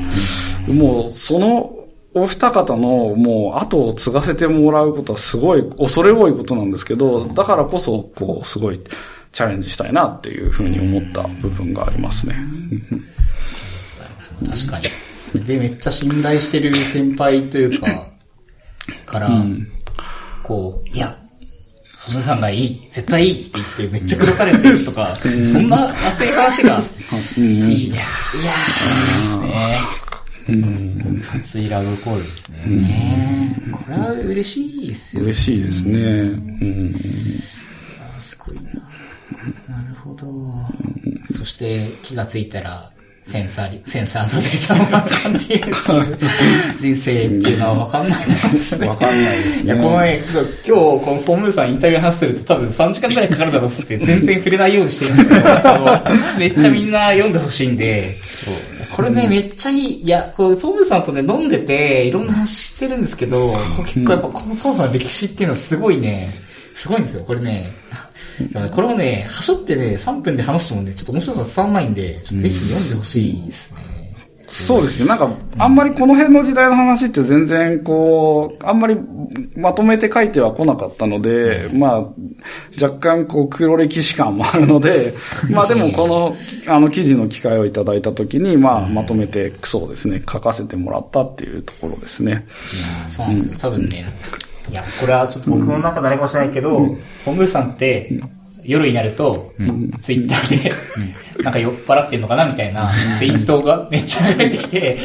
[0.70, 1.76] もうその
[2.14, 8.80] お二方のもう後を継がせてもらうことはすごい恐れ多いことなんですけど、だからこそ、こう、すごい
[9.34, 12.36] チャレンジしたいなっていうふうに思った部分がありますね。
[14.48, 14.80] 確か
[15.34, 15.44] に。
[15.44, 17.88] で、めっちゃ信頼してる先輩というか、
[19.06, 19.30] から、
[20.44, 21.18] こう、いや、
[22.04, 29.78] ソムさんがいい、絶対いいって言ってめっちゃ口説かれてるとか、そんな熱い話が、いやー、いやー、ですね。
[31.34, 32.66] 熱いラブコールですね。
[32.66, 35.26] ねこれは嬉しいですよね。
[35.28, 36.00] 嬉しいですね。
[36.02, 36.06] う
[36.66, 36.94] ん
[38.20, 38.64] すごいな。
[39.74, 40.28] なるほど。
[41.32, 42.92] そして気がついたら、
[43.26, 48.88] センサーに、センサーのデータを扱っていう人生っていうのはわかんないですね。
[48.88, 55.42] わかんないですねいや、このね、今日、このソンムーさんインタビュー話すると多分3時間くらいかかるだろうって全然触れないようにしてるんですけど、
[56.38, 58.18] めっちゃみんな読んでほしいんで、
[58.92, 60.02] これね、めっちゃいい。
[60.02, 63.56] いや、こう、ソンムーさんとね、飲んでて、いろんな話してるんですけど、
[63.86, 66.30] 結構やっぱこのソンムーさんの歴史っていうのはすごいね、
[66.76, 67.24] すごいんですよ。
[67.24, 67.72] これね、
[68.72, 73.94] これをね、はしょってね、3分で話してもね、ちょっと面白さ伝わんないんで、ちょっとぜひ読んでほしいですね。
[74.54, 75.08] そうですね。
[75.08, 78.96] なんか、あんまりこの辺の時代の話って全然こう、あんまり
[79.56, 81.98] まとめて書いては来なかったので、まあ、
[82.82, 85.16] 若干こう黒歴史感もあるので、
[85.50, 86.36] まあでもこの、
[86.68, 92.32] あの記事の機会をいただいたときに、まあまとめてそうですね、書かせてもらったっていうところですね。
[92.32, 93.58] いやーそうなんですよ。
[93.60, 94.06] 多分ね、
[94.70, 98.22] いや、これはちょっと僕の中であれかもしれないけど、本部さんって、
[98.66, 99.54] 夜になると、
[100.00, 100.72] ツイッターで、
[101.44, 104.98] なんか酔っ払ってんのかなみたいなツイートがめっちゃ流れてきて、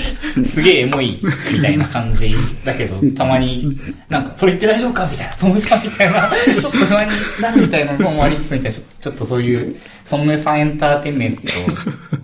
[0.45, 1.19] すげえエモい
[1.53, 2.35] みたいな感じ
[2.65, 3.77] だけど、たまに、
[4.09, 6.31] なんか、それ言って大丈夫かみたいな、ソンムさんみたいな、
[6.61, 11.43] ちょっと不安になるみたいなのもありつつみたいな、ちょっとそういう、ソンムさんエンターテインメント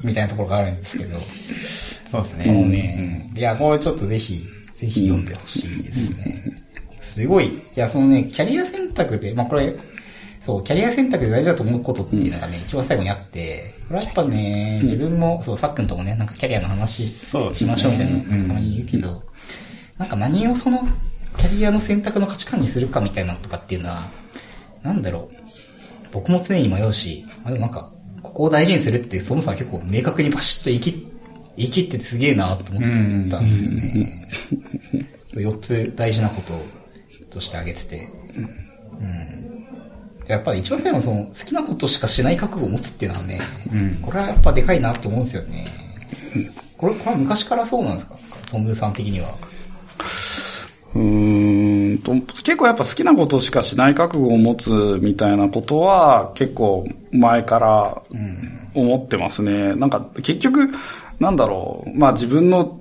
[0.05, 1.19] みたいなところがあるんですけど、
[2.11, 2.47] そうですね。
[2.47, 6.64] もうね、いや、これちょっとぜひ、ぜひ読んでほしいですね。
[7.05, 7.47] すごい。
[7.47, 9.77] いや、そのね、キャリア選択で、まあこれ、
[10.41, 17.37] そう、キャリア選択で大事だと思うことっていうのがね、一番最後にあって、これはやっぱね、自分も、そう、さっくんともね、なんかキャリアの話し
[17.67, 19.23] ましょうみたいなのたまに言うけど、
[19.99, 20.81] なんか何をその、
[21.37, 24.11] キャリアの選択の価値観にするかみたいなのとかっていうのは、
[24.83, 25.37] なんだろう。
[26.13, 27.93] 僕も常に迷うし、あでもなんか、
[28.23, 31.07] ここを大事にするって、そもそも結構明確にバシッと言い切
[31.57, 34.29] 言い切っててすげえなと思ったんですよね。
[35.35, 36.55] 4つ大事なこと
[37.35, 38.09] として挙げてて。
[38.37, 39.65] うん。
[40.27, 43.41] やっぱり一番最後のその好きなことしかしない覚悟を持つっていうのはね、
[44.01, 45.67] これはやっぱでかいなと思うんですよね。
[46.79, 48.17] これ、これは昔からそうなんですか？
[48.47, 49.37] ソンブーさん的には。
[50.95, 52.13] うーんと、
[52.43, 54.71] 結構やっぱ好きなことしかしない覚悟を持つ
[55.03, 58.03] みたいなことは結構前から
[58.75, 59.75] 思ってますね。
[59.75, 60.71] なんか結局、
[61.21, 62.81] なんだろう、まあ自分の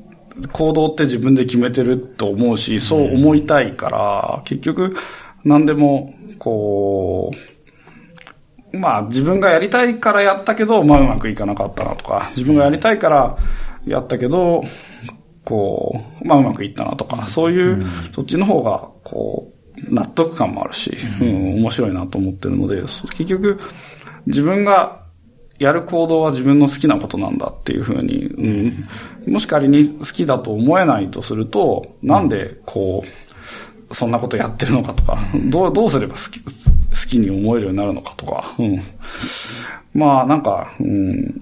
[0.51, 4.95] 行動って自分で決めてると思うし、そう思いたいから、結局
[5.43, 7.31] 何でもこ
[8.73, 13.37] う、まあ自分がやりたいからやったけど、まあうまくいかなかったなとか、自分がやりたいから
[13.85, 14.63] やったけど、
[15.45, 19.51] こう、まあうまくいったなとか、そういう、そっちの方が、こ
[19.89, 23.59] う、納得感もあるし、うん、面白いなと思ってるので、そ結局、
[24.25, 25.03] 自分が
[25.59, 28.85] やる行動は自分の好きなことなんだっていうふうに、うん、
[29.27, 33.03] もし仮に好きだと思えないとすると、なんでこ
[33.89, 35.19] う、そんなことやってるのかとか、
[35.49, 36.49] どう、どうすれば好き、好
[37.09, 38.81] きに思えるようになるのかとか、うん。
[39.93, 41.41] まあなんか、うん、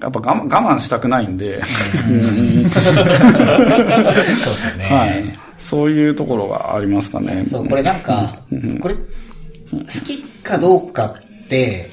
[0.00, 4.84] やっぱ我慢我慢したくないんで、そうですよね。
[4.90, 5.38] はい。
[5.58, 7.44] そういうところがありますかね。
[7.44, 8.38] そう、これなんか、
[8.80, 9.00] これ、好
[10.06, 11.06] きかどうか
[11.44, 11.90] って、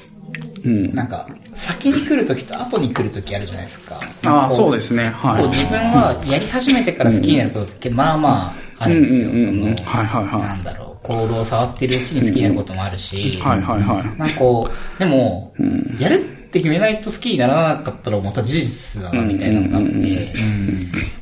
[0.64, 0.94] うん。
[0.94, 3.98] なんか、先に来るときと後に来るときあるじゃないですか。
[4.26, 5.06] ああ、そうでですね。
[5.06, 5.46] はい。
[5.48, 9.30] 自分はやり始めてから好きになることって、まあまああるんですよ。
[9.30, 10.40] その、はいはいはい。
[10.42, 14.18] なんだろう、行動を触ってるうちに好きになることもあるし、はいはいはい。
[14.18, 15.54] なんかこう、でも、
[15.98, 16.18] やるっ
[16.50, 20.34] て決めないと好きにならなかったらまた事実だな、みたいなのがあって、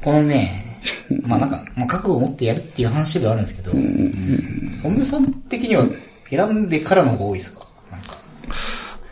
[0.03, 0.81] このね、
[1.23, 5.87] まあなんか、まあ、覚悟を持ってやるっていう話ではあるんですけど、ソングさん的には
[6.29, 7.67] 選んでからの方が多いですか？
[7.93, 8.17] なんか。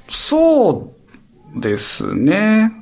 [0.08, 0.90] そう
[1.56, 2.72] ですね。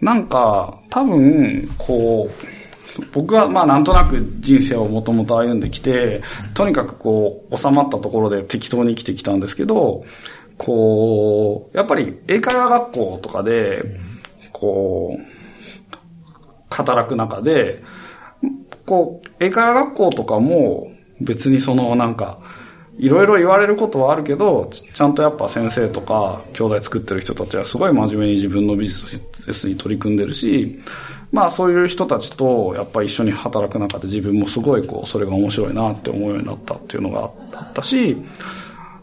[0.00, 6.22] なんか、多分、こう、僕はまあなんとなく人生をもともと歩んできて、
[6.54, 10.04] とにかくこう、収まったところで適当に生きてきたんですけど、
[10.56, 14.00] こう、やっぱり英会話学校とかで、
[14.52, 17.82] こう、働く中で、
[18.84, 20.90] こう、英会話学校とかも
[21.20, 22.40] 別にそのなんか、
[22.98, 28.94] いろいろ言われることはあるけど、ちゃんとやっぱ先生とか教材作ってる人たちはすごい真面目に自分のビジ
[29.46, 30.80] ネスに取り組んでるし、
[31.30, 38.16] まあそういう人たちとやっぱ一緒に働く中で自分もすごいこう、それが面白いなって思うようになったっていうのがあったし、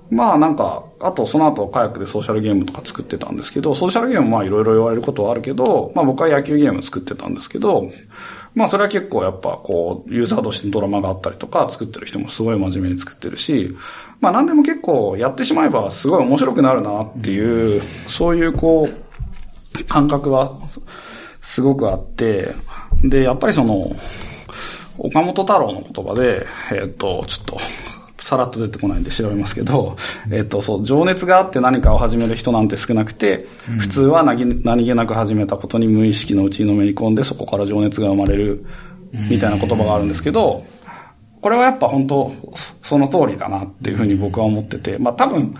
[0.10, 7.90] まあなんか、あとその後カヤックでソーシャルゲームとか作ってたんですけど、ソーシャルゲームまあいろいろ言われることはあるけど、まあ僕は野球ゲーム作ってたんですけど、
[8.56, 13.76] まあそれは結構やっぱこう、ユーザー同士のドラマがあったりとか、作ってる人もすごい真面目に作ってるし、
[14.22, 20.58] まあ何でも結構やってしまえばすごい面白くなるなっていう、そういうこう、感覚は
[21.42, 22.56] すごくあって、
[23.04, 23.96] で、やっぱりその、
[24.98, 27.58] 岡本太郎の言葉で、えっ、と、ちょっと、
[28.26, 29.98] さらっと出てこないんで調べますけど、
[30.32, 33.46] えっ、と、そう、情熱があって何かを始める人なんて少なくて、
[33.78, 38.66] 普通は何何気なく始めたことに無意識のうちにのめり込んで、そこから情熱が生まれる、
[39.30, 40.66] みたいな言葉があるんですけど、
[41.40, 45.54] これはやっぱ本当、そその通りだなっていうふうに僕は思ってて、まあ多分、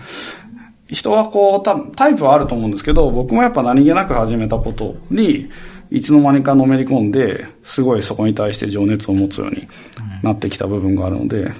[0.88, 5.48] 人はこう、タイプはあると思うんですけど、僕もやっぱ何気なく始めたことに、
[5.92, 9.68] いつの間にかのめり込んで、すごいそこに対して情熱を持つように
[10.24, 11.52] なってきた部分があるので、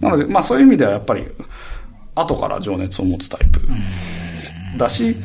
[0.00, 1.26] なので、まあそういう意味ではやっぱり、
[2.14, 3.60] 後から情熱を持つタイプ
[4.76, 5.16] だし、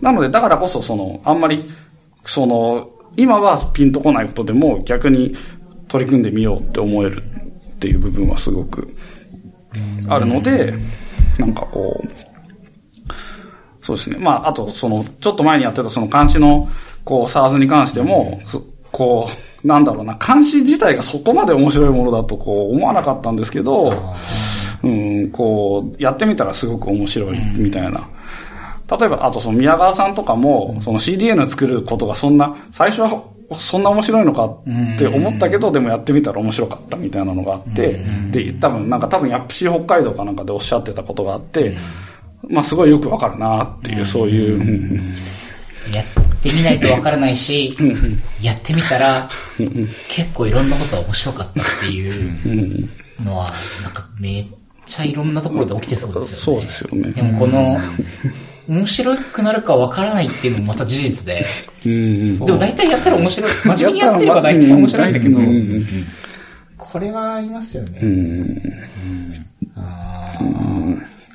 [0.00, 1.70] なので、だからこそその、あんまり、
[2.24, 5.34] その、今はピンとこないことでも逆に
[5.88, 8.94] 取り組んでみようって思えるっていう部分はすごく
[10.08, 10.74] あるので、
[11.38, 12.08] なんかこう、
[13.82, 14.16] そうですね。
[14.18, 16.68] まあ、あと、その、ちょっと前にやってたその監視の、
[17.04, 18.40] こう、サーズに関しても、
[18.92, 23.92] こう、なんだろうな、監視自体がそこまで面白いものだと、こう、思わなかったんですけど、
[24.82, 28.08] うん、こう、やってみたらすごく面白い、みたいな。
[28.98, 33.22] 例えば、あとその宮川さんとかも、その CDN 作ることがそんな、最初は
[33.58, 41.76] そんな面白いのかって思ったけど、でもやってみたら面白かったみたいなのがあって、で、多分、なんか多分、ヤップシー北海道かなんかでおっしゃってたことがあって、
[42.48, 45.94] まあすごいよくわかるなっていう、そういう、うん。
[45.94, 46.04] やっ
[46.42, 47.76] てみないとわからないし、
[48.42, 49.28] やってみたら、
[50.08, 52.88] 結構いろんなことは面白かったっていう
[53.22, 54.46] のは、なんかめっ
[54.86, 56.58] ちゃいろんなところで起きてそうですよね。
[56.58, 57.12] そうですよね。
[57.12, 57.78] でもこの、
[58.68, 61.44] 面白くなるかわからないっていうのもまた事実で、
[61.84, 62.38] うん。
[62.38, 65.40] でも大体やったら面白い、真面目にやってれば大体面白いんだけど
[66.78, 67.98] これはありますよね。
[68.00, 68.62] うん。
[69.76, 70.69] あー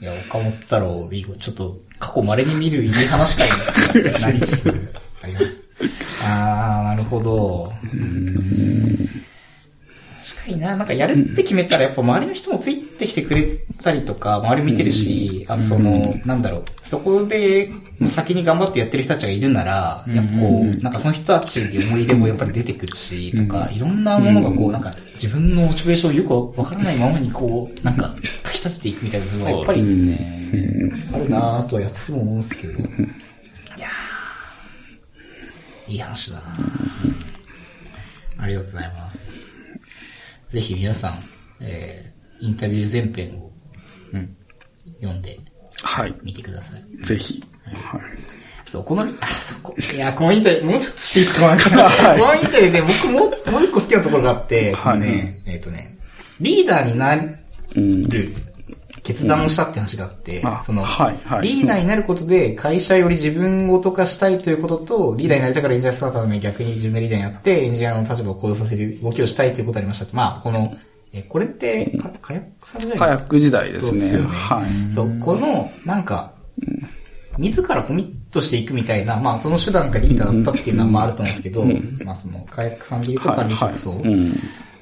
[0.01, 3.47] いや、岡本太郎、いいちょっと過去稀に見るいい話会
[4.03, 4.69] になりつつ
[5.21, 5.45] あります。
[6.23, 7.71] あー、なるほど。
[10.27, 17.69] 確かにな、なんかやるって決めたらやっぱ周りの人もついてきてくれたりとか、周り見てるし、あとその、なんだろう、そこで
[18.07, 26.23] 先に頑張ってやってる人たちがいるなら、やっぱこう、なんかその人たちで思い入れもやっぱり出てくるし、とか、いろんなものがこう、なんか自分のモチベーションをよ
[26.53, 28.15] くわからないままにこう、なんか、
[28.65, 29.81] 立てていくみたいなのがやっぱり、
[31.13, 32.73] あるなぁとはやっても思うんですけど。
[32.73, 32.81] い
[33.77, 36.43] やーいい話だな
[38.37, 39.55] ありがとうございます。
[40.49, 41.23] ぜひ皆さん、
[41.61, 43.51] えー、インタビュー全編を、
[44.99, 45.39] 読んで
[45.81, 46.15] はい。
[46.23, 47.03] みてください。
[47.03, 47.41] ぜひ。
[47.65, 48.01] はい。
[48.65, 49.75] そう、この、あ、そこ。
[49.93, 53.19] いや、このインタビュー、もうちょっと知ってもらえたら、このインタビューで僕も、
[53.51, 55.97] もう一個好きなところがあって、はいね、えっ、とね、
[56.39, 57.37] リーダーになる
[59.05, 70.07] 決断をしたって話があって、うんあその、はいはいリーダーになることで会社より自分ごと化したいということと、リーダーになりたからエンジニアスタートのために逆に自分がリーダーになって、エンジニアの立場を行動させる動きをしたいということがありました。
[70.11, 70.75] まあ、この、
[71.13, 72.99] え、これって、か、カヤックさんじゃない？
[72.99, 74.23] カヤック時代ですすね。
[74.23, 74.35] よね。
[74.35, 74.93] はい。
[74.93, 76.33] そう、この、なんか、
[77.37, 81.65] 自らコミットしていくみたいな、まあその手段がリーダーだったっていうのはまああると思うんですけど、
[82.03, 83.93] まあその、カヤックさんで言うと管理職層。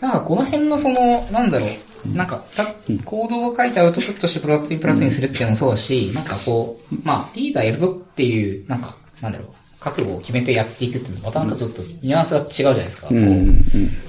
[0.01, 1.69] なんかこの辺のその、なんだろう、
[2.07, 2.65] なんか、た
[3.05, 9.47] 行動を書いてアウトプットしてプロダクトにプラスにするっていうのもそうだし、なんかこう、まあリーダーやるぞっていう、なんか、なんだろう、
[9.79, 13.07] 覚悟を決めてやっていくっていうのは、またなんかちょっとニュアンスが違うじゃないですか。
[13.09, 13.63] うん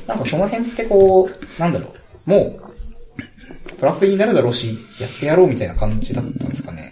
[0.07, 1.95] なんかその辺ってこう、なんだろ
[2.27, 6.91] う、もう、プラスになるだろうし、やってやろうみたいな感じだったんですかね。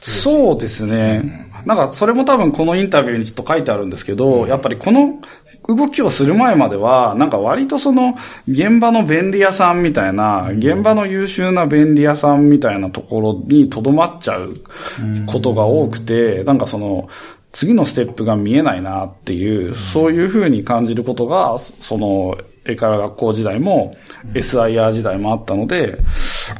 [0.00, 1.50] そうですね。
[1.66, 5.20] なんか、それも多分このインタビューにちょっと書いてあるんですけど、やっぱりこの
[5.68, 8.16] 動きをする前までは、なんか割とその、
[8.48, 14.60] 現場の便利屋さんみたいな、現場の優秀な便利屋さんみたいなところにとどまっちゃう
[15.26, 17.08] ことが多くて、なんかその、
[17.52, 23.96] 次のステップが見えないなっていう、そういう風に感じることが、その、英会話学校時代も、
[24.34, 25.98] SIR 時代もあったので、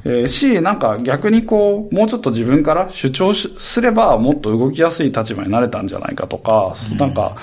[0.04, 7.36] えーし、なんか逆にこう、もうちょっと自分から主張しすればもっと動きやすい立場になれたんじゃないかとか、なんか、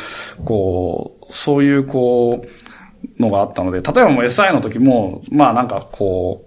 [0.44, 6.46] こう、そういうこう、のがあったので、例えばもう SI の時も、まあなんかこ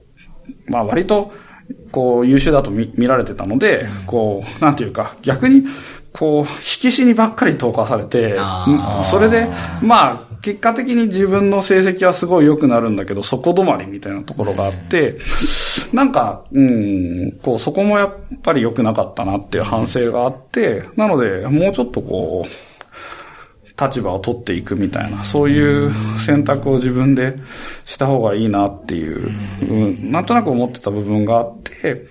[0.68, 1.32] う、まあ割と、
[1.90, 5.64] こう優秀だと見見られてたので、こう、なんていうか、逆に、
[6.12, 8.38] こう、引き死にばっかり投下されて
[9.02, 9.48] それで、
[9.82, 15.16] まあ、結果的に自分の成績はすごい良くなるんだけど、そこ止まりみたいなところがあって、
[15.92, 27.36] なんか、うん、こう、そこもやっぱり良くなかったなっていう反省があって、なので、もうちょっとこう、立場を取っていくみたいな、そういう選択を自分で
[27.84, 29.30] した方がいいなっていう、
[29.62, 32.06] うん、なんとなく思ってた部分があって、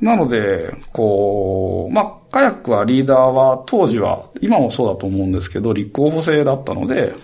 [0.00, 7.14] なので、こう、まあ、カヤックはリーダーは当時は、今もそうだと思うんですけど、立候補制だったので、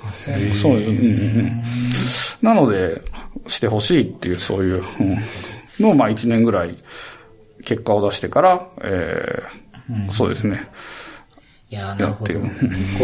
[0.54, 1.62] そう、うんうんうん。
[2.40, 3.02] なので、
[3.48, 5.18] してほしいっていう、そういう、うん、
[5.80, 6.76] のを、まあ、1年ぐらい、
[7.64, 10.68] 結果を出してから、えーそうですね。
[11.70, 12.34] いやーなるほど。
[12.34, 12.46] こ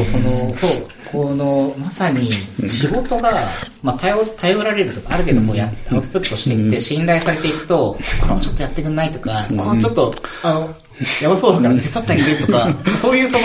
[0.03, 0.71] う、その、そう、
[1.11, 2.31] この、まさに、
[2.69, 3.49] 仕事が、
[3.83, 10.77] まあ、頼、頼られるとか、ある程度こうや、アウトプットしていって、信頼されていくと、これもちょっとやってくんないとか、こう、ちょっと、あの、
[11.23, 13.45] やばそうだから手伝ってあげてとか、そういうその、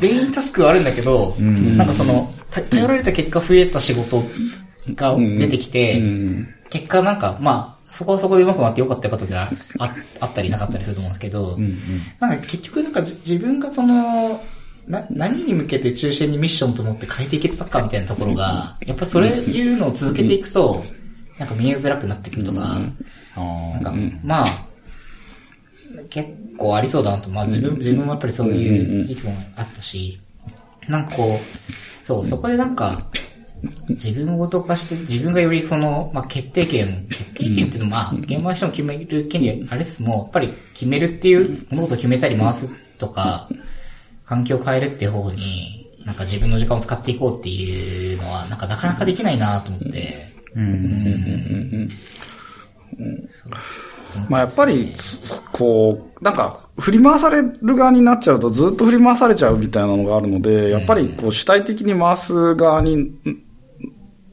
[0.00, 4.24] メインタスクはあるんだけど、なんかその、た頼られた結果増えた仕事
[4.94, 6.02] が出てきて、
[6.70, 11.56] 結果なんか、まあ、そこはそこでうまく回ってよかったよかったじゃああったりなかったりすると思うんですけど、
[12.20, 14.42] なんか結局なんかじ自分がその、
[14.86, 20.84] な、何に向けて中心にミッションと思って変えていけたかみたいなところが、やっぱそれいうのを続けていくと、
[21.38, 22.80] なんか見えづらくなってくるとか、
[23.36, 24.48] なんか、まあ、
[26.10, 30.20] 結構ありそうだなと、まあ自分、自分もやっぱりそういう時期もあったし、
[30.88, 33.06] なんかこう、そう、そこでなんか、
[33.88, 43.48] 自分ごと化して、自分がよりその、まあ、決定権、決定権っていうのは、まあ、現場の人も決める権利あれですも、やっぱり決めるっていう、物事を決めたり回すとか、
[44.24, 50.32] 環境を変えるっていう方に、なんか自分の時間を使っていこうっていうのは、なんかなかなかできないなと思って、
[54.28, 54.94] まあやっぱり、
[55.52, 63.10] こう、なんか、振り回される側になっちゃうとずっと振り回されちゃうみたいなのがあるので、やっぱりこう主体的に回す側に、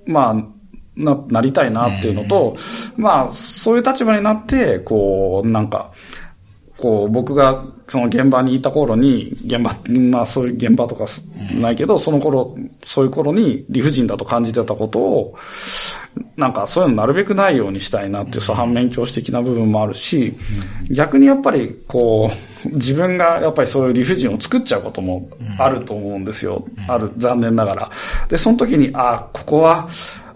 [0.05, 0.55] まあ、
[0.95, 2.55] な、なりたいなっていうのと、
[2.95, 5.91] まあ、そういう立場になって、こう、なんか、
[6.77, 12.55] こう、僕がその現場にいた頃に、現場、まあそういう現場とかすないけど、その頃、
[12.85, 15.35] そういう頃に理不尽だと感じてたことを、
[16.35, 20.33] なんかそういうのなるべくないようにしたいなっていう、そう反面教師的な部分もあるし、
[20.91, 22.29] 逆にやっぱりこ
[22.65, 26.65] う、自分がやっぱりそういう理不尽を作っちゃうこともあると思うんですよ。
[26.87, 27.91] ある、残念ながら。
[28.27, 29.87] で、その時に、ああ、ここは、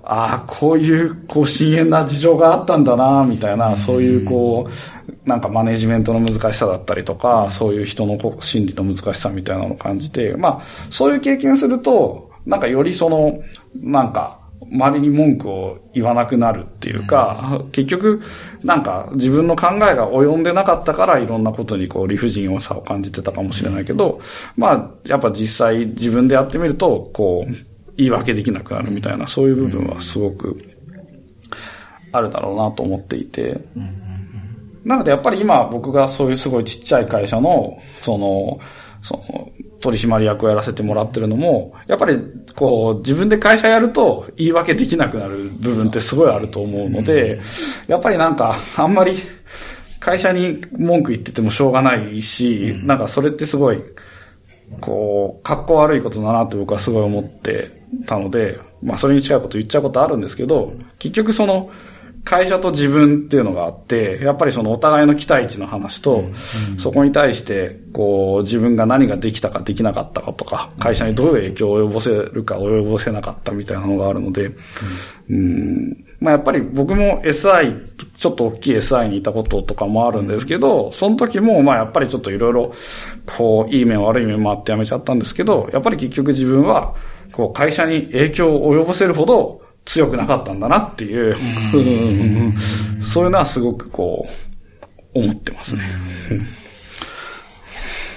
[0.03, 4.98] ああ、こういう、こう、深淵な事情があったんだな、みたいな、そういう、こう、
[5.29, 13.39] なんかマネジメントの難しさだったりとか、そういう人の心理の難しさみたいなのを感じて、まあ、そういう経験すると、なんかよりその、
[13.75, 14.39] なんか、
[14.71, 18.21] 周りに文句を言わなくなるっていうか、結局、
[18.63, 24.19] なんか自分の考えが及んでなかったからいろんなことにこう理不尽さを感じてたかもしれないけど、
[24.57, 27.51] まあ、やっぱ実際自分でやってみると、こう、
[27.97, 30.57] 言い訳できなくなるみたいな、そういう部分はすごく
[32.11, 33.61] あるだろうなと思っていて、
[34.83, 38.59] なのでやっぱり今僕がそういうすごいちっちゃい会社の、その、
[39.01, 39.49] その、
[39.81, 42.19] 取締役をやらせてもらってるのも、やっぱり
[42.55, 47.39] こう自分で会社やると言い訳できなくなる部分ってすごいあると思うので、
[47.87, 49.15] やっぱりなんかあんまり
[49.99, 53.81] 会社に文句言っててもしょうがないし、なんかそれってすごい、
[54.79, 61.69] こう、格好悪いことだなって僕はすごい思ってたので、まあそれに近いこと言っちゃうことあるんですけど、結局その、
[62.29, 66.25] 会社と自分っていうのがあって、やっぱりそのお互いの期待値の話と、
[66.77, 74.51] そこに対して、こう、自分が何ができたかできなかったかとか、会社にどういう影響を及ぼせるか及ぼせなかったみたいなのがあるので、
[75.27, 77.73] うん、まあやっぱり僕も SI、
[78.15, 82.73] ちょっと大きい SI にいたこととかもあるんですけど、その時もまあやっぱりちょっといろいろ、
[83.25, 86.93] こう、いい面悪い面もあって辞めちゃったんですけど、やっぱり結局自分は、
[87.31, 91.35] こう、会社に影響を及ぼせるほど強くなかったんだなっていう、
[91.73, 91.79] う
[92.49, 92.57] ん。
[93.01, 94.27] そういうのはすごくこ
[95.13, 95.83] う、思ってますね。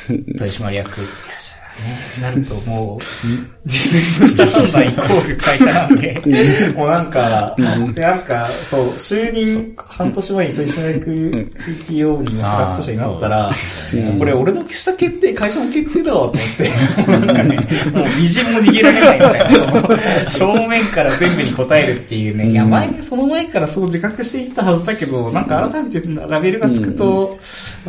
[0.38, 1.06] 取締役、ね、
[2.20, 3.26] なるともう、
[3.64, 6.20] 自分とした判断イコール会社なんで、
[6.76, 11.10] もうなんか、なんか、そう、就任半年前に取締役
[11.58, 13.52] CTO にフラクト社になったら、
[14.18, 16.70] これ俺のした決定、会社の決定だわと思って、
[17.26, 17.56] なんかね、
[17.92, 27.38] もう微塵も逃げられないみたいな、正面から全部に答えるっていうね、いや前、その前からそう自覚していったはずだけど、なんか改めてラベルがつくと、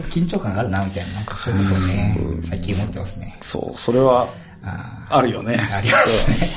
[0.09, 3.35] 緊張感があるな、みたいな、そういうことをね、最近思ってますね。
[3.41, 4.29] そう、それは、
[4.63, 5.57] ああるよね。
[5.57, 6.47] ありますね。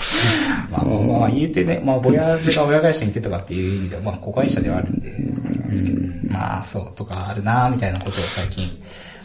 [0.70, 6.00] まあ、まあ、言うてね、まあ、ボヤージュが親会社にいてとかっていう意味では、まあ、子会社ではあるんで、ですけど、
[6.32, 8.64] まあ、そう、とかあるなみたいなことを最近、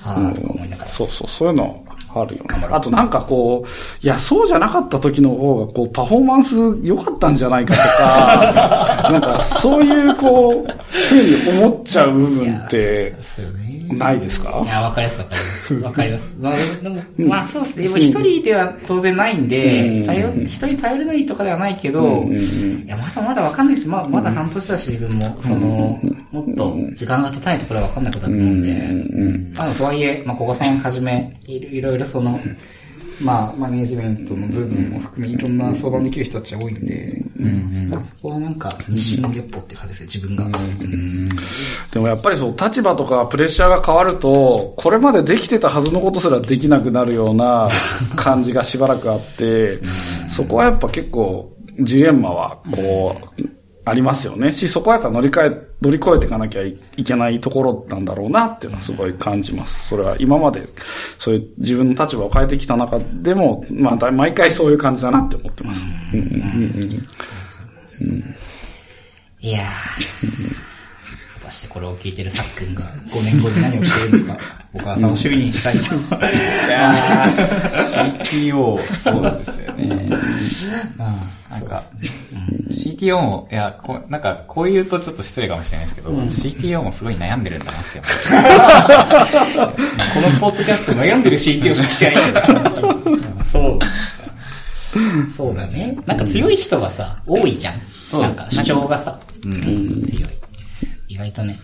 [0.03, 0.89] ああ、とか思いながら。
[0.89, 1.85] そうそう、そういうの
[2.15, 2.49] あるよね。
[2.71, 10.73] あとなんかこう、いや、そうじゃなかった時の方が、こう、パフォーマンス良かったんじゃないかとか、 なんか、そういう、こう、
[11.09, 13.15] ふうに思っちゃう部分って。
[13.97, 14.61] ないですか？
[14.63, 15.73] いや、わかりますわかります。
[15.75, 16.33] わかります。
[16.39, 17.83] まあ、でも、まあそうですね。
[17.83, 23.89] でも一人では当然ないんで、頼、人に頼れないとかではないけど、いや、まだまだわかんないです。
[23.89, 25.99] まあ、まだ半年だし、自分も、その、
[26.31, 32.39] もっと時間が経たないところはわかんないことだと思うんで、あの、とはいえ、まあ、ここさんはじめ、いろいろいろその、
[33.21, 37.23] まあ、マネージメントの部分も含め、いろんな相談できる人たちが多いんで、
[38.03, 40.45] そこはなんか、日進月歩って感じですね、自分が。
[41.93, 47.69] でもやっぱりそう、立場とかプレッシャーが変わると、これまでできてたはずのことすらできなくなるような
[48.15, 49.79] 感じがしばらくあって、
[50.27, 53.43] そこはやっぱ結構、ジレンマは、こう、
[53.83, 54.53] ありますよね。
[54.53, 59.87] し、そこはやっぱ乗り換え、乗り越えていかなきゃいけないところなんだろうなっていうのはすごい感じます。
[59.87, 60.61] それは今まで、
[61.17, 65.83] そういう自分の立場を変えてきた中でも、まあだ、毎回そういう感じだなって思ってます。
[66.13, 67.07] うんうんうん
[69.43, 70.70] いやー。
[71.51, 74.39] してこれを聞いてるさっくんが5年後に何をしているのか、
[74.73, 75.95] 僕は楽しみにしたいと。
[75.95, 80.09] いやー CTO、そうですよね。
[81.49, 81.83] なんか、
[82.69, 88.11] CTO も、いや、こうなんか、こう言うとちょっと失礼かもしれないですけど、CTO もすごい悩んでるんだなって思っ
[89.67, 90.13] て。
[90.21, 92.31] このポッドキャスト悩んでる CTO しかしてないけ
[92.81, 93.43] ど。
[93.43, 93.79] そう。
[95.35, 95.97] そうだね。
[96.05, 97.73] なんか強い人がさ、多いじゃん。
[98.03, 100.40] そうなんか主張がさ、うん、強い。
[101.25, 101.59] 意外とね。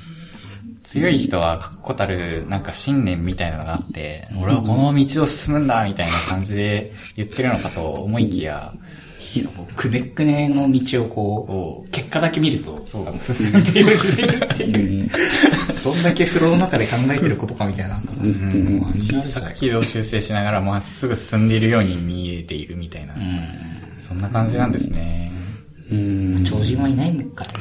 [0.84, 8.74] 強い人は確固たるなんか信念みたいなのがあって、俺はこの道を進むんだみたいな感じで言ってるのかと思いきや、
[9.76, 12.80] くねくねの道をこう、結果だけ見ると、
[13.18, 13.94] 進んでいる
[14.46, 15.10] っていう。
[15.84, 18.02] どんだけフローの中で考えてることかみたいな。
[18.98, 23.14] 小さく軌道修正しながらまっすぐ進んでいるように見えているみたいな、
[24.00, 25.32] そんな感じなんですね。
[26.46, 27.52] 超人はいないのかね。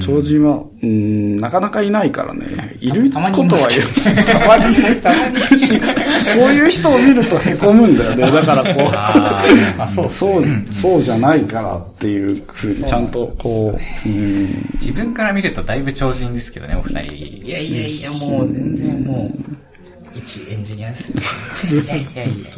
[0.00, 2.76] 超人は、うん、なかなかいないからね。
[2.80, 3.82] いるたまにことはいる。
[4.24, 5.80] たまにね、たまにし、
[6.22, 8.30] そういう人を見ると凹むんだよね。
[8.30, 17.16] だからこう、あ、そうそう、そうじゃないからっていうふうにちゃんとこう、うん、自分から見るとだいぶ超人ですけどね、お二人。
[17.16, 19.52] いやいやいや、もう全然もう、
[20.14, 21.82] 一エンジニアですよ。
[21.82, 22.50] いやいやいや。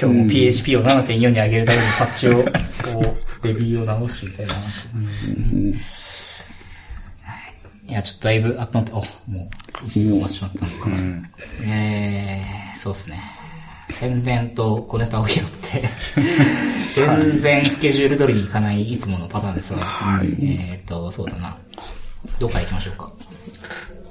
[0.00, 2.50] 今日も PHP を7.4に上げるためにパッチを、こ
[3.00, 4.54] う、レビューを直すみたいな。
[7.88, 9.06] いや、ちょっとだいぶ、あとって、お、もう、
[9.86, 10.96] 一時終わってしまったのかな。
[11.64, 13.20] えー、そうっすね。
[13.90, 15.82] 宣伝と小ネタを拾って、
[16.94, 19.80] 全然スケジュール通りにいかないいつものパターンですが、
[20.40, 21.56] えっと、そうだな。
[22.38, 23.12] どこから行きましょうか？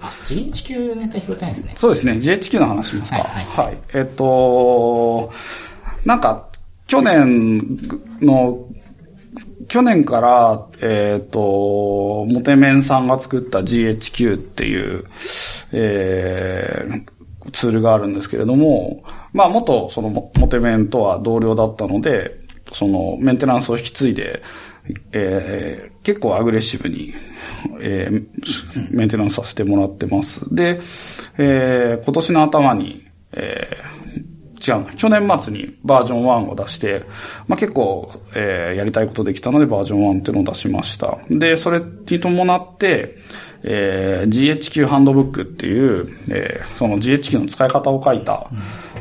[0.01, 1.73] あ、GHQ ネタ拾ってないですね。
[1.75, 2.13] そうですね。
[2.13, 3.17] GHQ の話しますか。
[3.19, 3.77] はいはいはい。
[3.93, 5.31] えっと、
[6.05, 6.47] なんか、
[6.87, 7.77] 去年
[8.21, 8.59] の、
[9.71, 15.05] 去年から、えっ、と、モテメンさんが作った GHQ っていう、
[15.71, 22.37] えー、ツールがあるんですけれども、まあ元そのモモテメンとは同僚だったので、
[22.73, 24.43] そのメンテナンスを引き継いで、
[25.13, 27.13] えー結構アグレッシブに、
[27.79, 30.53] えーメンテナンスさせてもらってます。
[30.53, 30.81] で、
[31.37, 33.90] えー今年の頭に、えー
[34.65, 37.05] 違うな、去年末にバージョン1を出して、
[37.47, 41.17] まあ、結構、えーやりたいことできたのでバージョン1っていうのを出しました。
[41.29, 43.17] で、それに伴って、
[43.63, 48.49] えー GHQ ハンドブックっていう、えーその GHQ の使い方を書いた、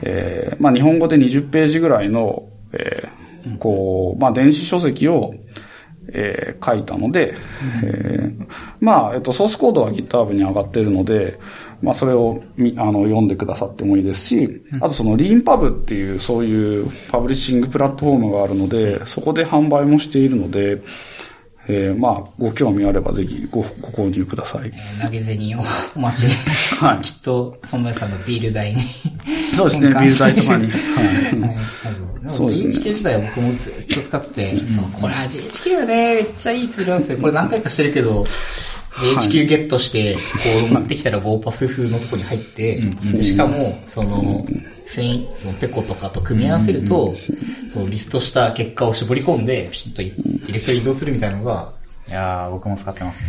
[0.02, 5.34] えーまあ、日本語で20ページぐらいの、えーこう、まあ、電子書籍を、
[6.12, 7.34] えー書いたので、
[7.84, 8.46] えー
[8.80, 11.38] まあ、えっと、ソースコードは GitHub に上がってるので、
[11.82, 20.82] まあ、それをみあの読んでくださってもいいですし、あとその LeanPub っていうそういうパブリッシングプラットフォームがあるので、そこで販売もしているので、
[21.68, 24.72] えーまあ、ご興味あればぜひごご購入ください。
[24.74, 25.62] えー投げ銭を
[25.94, 26.26] お待ち。
[26.76, 28.82] はいきっと、ソンムさんのビール代に。
[29.56, 30.70] そうですね、ビール代とかに。
[30.70, 32.30] はいはい。
[32.30, 37.18] そうですね GHQ 自体は僕もずっと使ってて、そう、これは GHQ はね、めっちゃいいツールなんですよ。
[37.18, 38.26] これ何回かしてるけど、
[38.92, 40.18] GHQ ゲットして、こ
[40.70, 42.80] う 持ってきたら Go パス風のとこに入って、
[43.12, 44.44] でしかも、その、
[44.86, 47.16] 繊維、そのペコとかと組み合わせると、
[47.72, 51.72] そのリストした結果を絞り込んで、ピシッとディレクトリ移動するみたいなのが、
[52.10, 53.20] いやー、僕も使ってます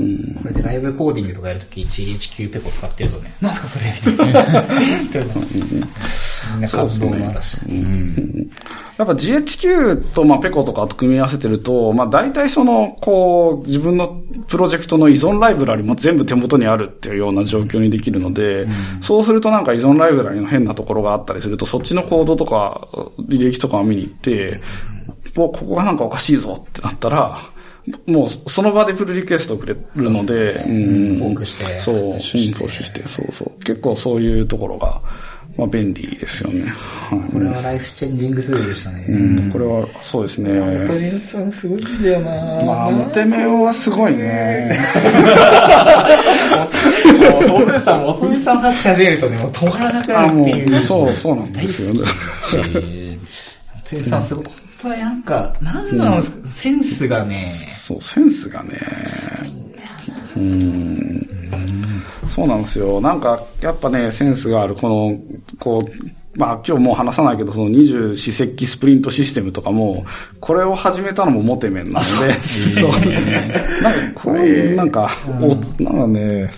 [0.00, 0.34] ね。
[0.42, 3.92] これでライブコーディングとかやるとき GHQ ペコ使ってるとね、なんすかそれ？
[3.92, 4.42] みたいな。
[5.02, 5.34] みたいな。
[5.34, 7.58] みんな感動の嵐。
[8.96, 18.66] やっぱ GHQ とまあペコとかと組み合わせてると、まあ大体その、こう、自分のプロジェクトの依存ライブラリも全部手元にあるっていうような状況にできるので、
[19.02, 22.88] そうするとなんか依存ライブラリの変なところがあったりすると、そっちのコードとか、
[23.28, 24.62] 履歴とかを見に行って、
[25.36, 27.38] もうここがなんかおかしいぞってなったら、
[28.06, 33.64] もうその場でプルリクエストをくれるので、うんフォークしてそう、うん、フォークして、そうそう。
[33.64, 35.00] 結構そういうところが、
[35.56, 36.60] まあ便利ですよね。
[36.60, 39.04] はいこれはライフチェンジングツールでしたね。
[39.08, 40.52] うん、これは、そうですね。
[40.52, 44.78] モテメンさんすごいんだよなまあ、モテメオはすごいね。
[47.30, 50.78] もう、トムさん、モテメンさん話し始めるとね、もう止まらなくなるっていう。
[50.78, 52.00] う、そう、そうなんですよね。
[52.00, 52.06] モ
[53.84, 58.78] テメンさんすごい、本当はなんか、なんなんですか、センスがね、そう、センスがね。
[60.36, 61.28] うん。
[62.28, 63.00] そうなんですよ。
[63.00, 65.18] なんか、やっぱね、センスがある、この、
[65.58, 70.04] こう、まあ今日もう話さないけど、その二十四節気スプリントシステムとかも、
[70.38, 72.90] これを始めたのもモテメンなので、そう。
[73.82, 75.48] なんか、これ、なんか、お、
[75.82, 76.50] なんかね、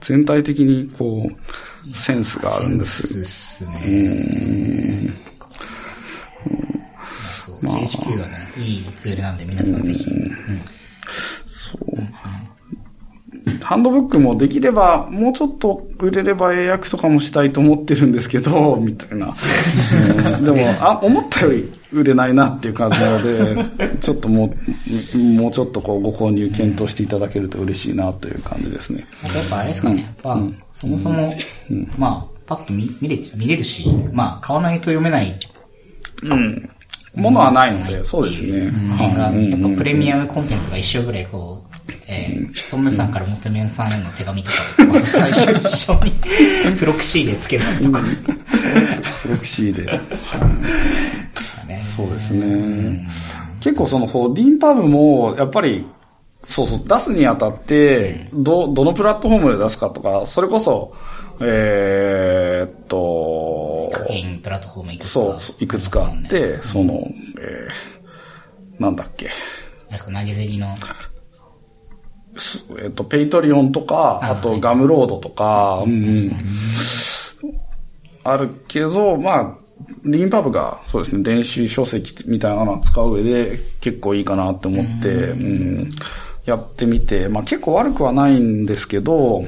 [0.00, 3.08] 全体的にこう、センスがあるんです。
[3.08, 5.09] センスっすね。
[7.70, 10.04] そう、GHQ はね、いいツールなんで皆さんぜひ。
[13.62, 19.34] ハンドブックもできれば、もうちょっと売れれば英訳とかもしたいと思ってるんですけど、 みたいな。
[20.38, 24.54] う んでも、あ、思ったより売れないなっていう感じなので、 ちょっとも
[25.14, 29.06] う、もうちょっとこうご購入検討していただけると嬉しいなという感じですね。
[29.22, 30.42] やっぱあれですかね、やっぱ、
[30.72, 31.32] そもそも、
[31.96, 35.38] まあ、パッと見見れ見れるし、まあ、買わないと読めない
[36.24, 36.70] うん。
[37.14, 38.70] ものはないので、そうですね。
[38.98, 41.70] やっぱプレミアムコンテンツが一生ぐらいこう、
[42.06, 44.58] えー、ソンムさんからモテメンさんへの手紙とか
[44.98, 46.12] を、最初に一緒に、
[46.78, 48.00] プロクシーでつけるとか、
[49.22, 50.00] プロキシーで。
[51.66, 51.82] ね。
[51.96, 53.08] そうですね。
[53.60, 55.86] 結構その、こう、 Leanpub も、やっぱり、
[56.46, 60.92] そうそう、出すにあたって、ど、どのプラットフォームで出すかとか、それこそ、
[61.42, 65.12] えーっと、課金プラットフォームいくつか。
[65.12, 67.06] そうそう、いくつかあって、その、
[67.40, 69.38] えー、なんだっけ、もんね。
[69.84, 70.76] なんですか、投げ銭の？
[72.36, 75.96] すえっと、 Patreon とか、ああと Gumroad とか、うんう
[76.26, 76.32] ん
[78.22, 79.58] あるけど、まあ、
[80.04, 85.88] リーンパブが、そうですね、電子書籍みたいなのを使う上で結構いいかなって思って、うん
[86.44, 89.44] やってみて、まあ結構悪くはないんですけど、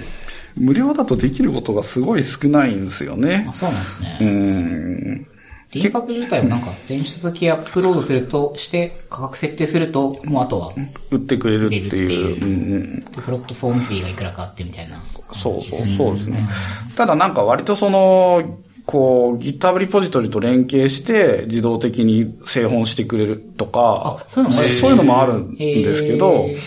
[0.56, 3.52] 無料だとできることがすごい少ないんですよねあ、。
[3.52, 4.18] そうなんですね。
[4.20, 5.26] うん。
[5.72, 10.74] リンパブ自体はなんか、電子書籍アップロードすると、して、価格設定すると、もうあとは、
[11.10, 12.44] 売ってくれるっていう。
[12.44, 15.00] うんうんプラットフォームフィーがいくらかあってみたいな。
[15.32, 16.48] そうそう、そうですね。
[16.96, 24.48] ただなんか割とその、こう、GitHub リポジトリと連携して自動的に製本してくれるとか、あそうい
[24.92, 26.58] うのもあるんですけどへー、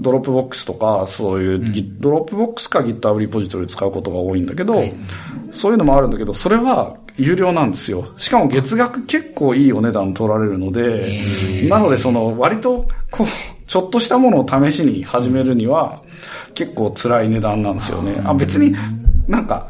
[0.00, 4.94] Dropbox とか、そういう、Git- Dropbox か GitHub リポジトリ使うことが多いんだけど、はい
[5.50, 8.08] そういうのもあるんだけど、それは有料なんですよ。
[8.18, 11.24] しかも月額結構いいお値段取られるので、
[11.70, 13.26] なのでその割と、こう、
[13.66, 16.02] ちょっとしたものを試しに始めるには、
[16.54, 18.20] 結構辛い値段なんですよね。
[18.24, 18.74] あ、別に
[19.26, 19.68] なんか、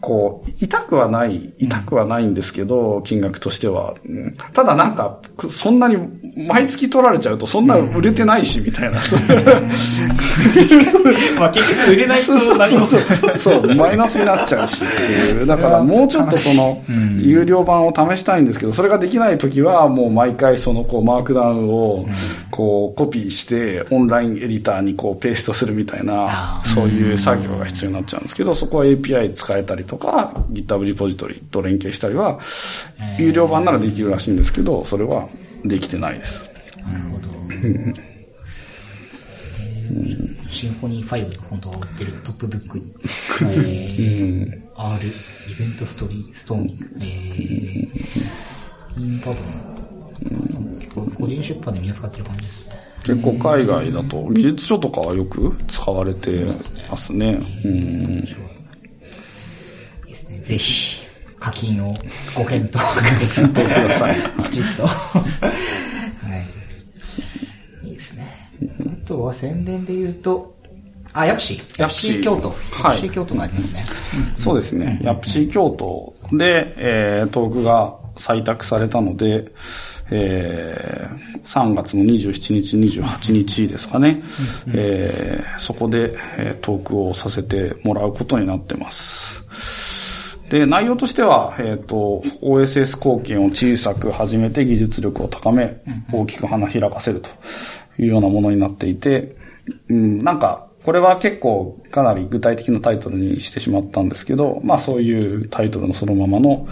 [0.00, 3.94] こう、痛くはない、痛くはないんですけど、金額としては。
[4.08, 5.18] うんただなんか、
[5.50, 5.96] そんなに、
[6.48, 9.00] 毎月取られちゃうと、そんな売れてないし、みたいな。
[9.00, 9.20] そう
[11.38, 12.98] まあ結局売れないとそうそうそ
[13.32, 13.74] うそう。
[13.74, 15.46] マイナスになっちゃうしっていう。
[15.46, 16.82] だからもうちょっとその、
[17.18, 22.06] 有料版を試したいんですけど、それができないときは、もう毎回その、こう、マークダウンを、
[22.50, 32.38] こう、コピーして、オンラインエディターにこう、ペーストするみたいなそういう作業が必要になっちゃうんですけど、そこは API 使えたりとか、GitHub リポジトリと連携したりは、
[33.18, 35.28] 有料版ならできるらしいんですけど、それは
[35.64, 36.44] できてないです。
[36.84, 37.28] なるほど。
[40.50, 42.92] シンフォニー5が本当は売ってるトップブックに、
[43.40, 45.10] えー、R、イ
[45.58, 49.36] ベントストリー、ストーミング、えー、インパブ
[50.34, 52.88] の、結構個人出版でみんな使ってる感じですね。
[53.04, 56.44] 結構海外だと、技術書とかはよく使われて
[56.90, 57.40] ますね。
[57.64, 58.24] うん。
[60.48, 61.06] ぜひ、
[61.38, 61.94] 課金を
[62.34, 64.16] ご検討くください。
[64.44, 64.86] きちっと。
[64.86, 65.22] は
[67.84, 67.86] い。
[67.86, 68.50] いいですね。
[68.80, 70.56] あとは宣伝で言うと、
[71.12, 71.82] あ、ヤプシー。
[71.82, 72.48] ヤプシー京都。
[72.48, 73.84] はいヤプシー京都がありますね。
[74.38, 74.98] そうですね。
[75.02, 79.52] ヤプシー京都で、えー、トークが採択されたので、
[80.10, 84.22] えー、3月の27日、28日ですかね。
[84.72, 89.97] えー、そこで、えートークをさせてもらうことになってます。
[90.48, 97.28] で、内容としては、えっ、と、OSS 貢献を小さく始めて技術力を高め、大きく花開かせると
[97.98, 99.36] いうようなものになっていて、
[99.88, 106.66] うん、なんか、これは結構かなり具体的なタイトルにしてしまったんですけど、まあそういうタイトルのそのままの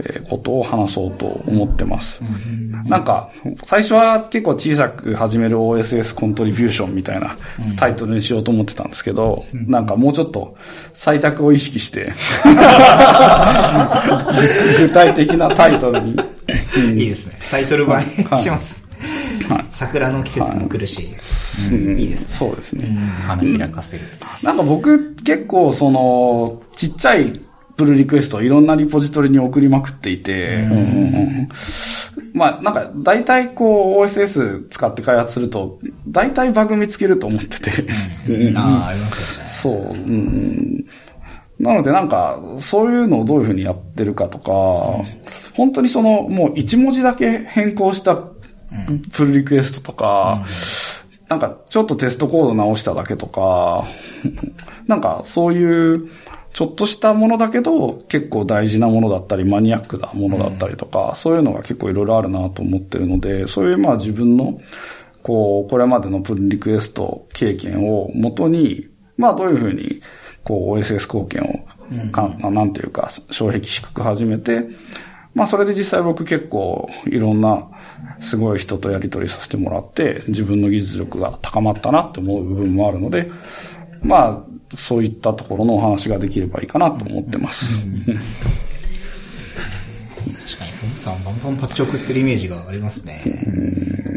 [0.00, 2.20] えーことを話そうと思ってます。
[2.86, 3.30] なんか、
[3.62, 7.36] 最初は結構小さく始める OSS コントリビューションみたいな
[7.76, 10.56] タイトルにしようと思ってたんですけど、なんかもうちょっと
[10.92, 12.12] 採択を意識して、
[14.80, 16.16] 具体的なタイトルに。
[16.98, 17.38] いいですね。
[17.52, 17.86] タイトル映
[18.18, 18.89] えします。
[19.48, 19.66] はい。
[19.72, 21.08] 桜の季節も来るし、
[21.72, 21.98] うん。
[21.98, 22.28] いいですね。
[22.30, 22.86] そうですね。
[23.26, 24.04] 花開かせる。
[24.42, 27.40] なんか僕結構その、ちっちゃい
[27.76, 30.72] プルリクエストをいろんなリポジトリに送りまくっていて、うん。
[30.72, 30.78] うん。
[30.78, 30.82] う
[31.42, 31.48] ん。
[32.34, 37.70] まあなんか大体こう OSS 使って開発すると、大体バグ見つけると思ってて、
[38.28, 38.56] うん。
[38.56, 39.50] ああ、ありますよね。
[39.50, 40.84] そう、うん。
[41.58, 44.52] なのでなんか、そういうのをどういうふうにやってるかとか、
[45.54, 48.18] 本当にその、もう一文字だけ変更した
[49.12, 50.44] プルリクエストとか、
[51.28, 53.84] なんかちょっとテストコード直しただけとか、
[54.86, 56.08] なんかそういう、
[56.52, 64.60] ちょっとしたものだけど、結構大事なものだったり、マニアックなものだったりとか、そういうのが結構いろいろあるなと思ってるので、そういうまあ自分の、
[65.22, 70.02] こう、これまでのプルリクエスト経験を元に、まあどういうふうに、
[70.42, 74.64] こう OSS 貢献を、かなんていうか、障壁低く始めて、
[75.34, 77.68] まあそれで実際僕結構いろんな
[78.20, 83.30] すごい人とやり取りさせてもらって、自分の技術力が高まったなって思う部分もあるので、
[84.02, 87.78] まあそういったところのお話ができればいいかなと思ってます。
[90.50, 93.22] 確かに、そのさんバンバンパッチ送ってるイメージがありますね。
[93.24, 94.09] うん。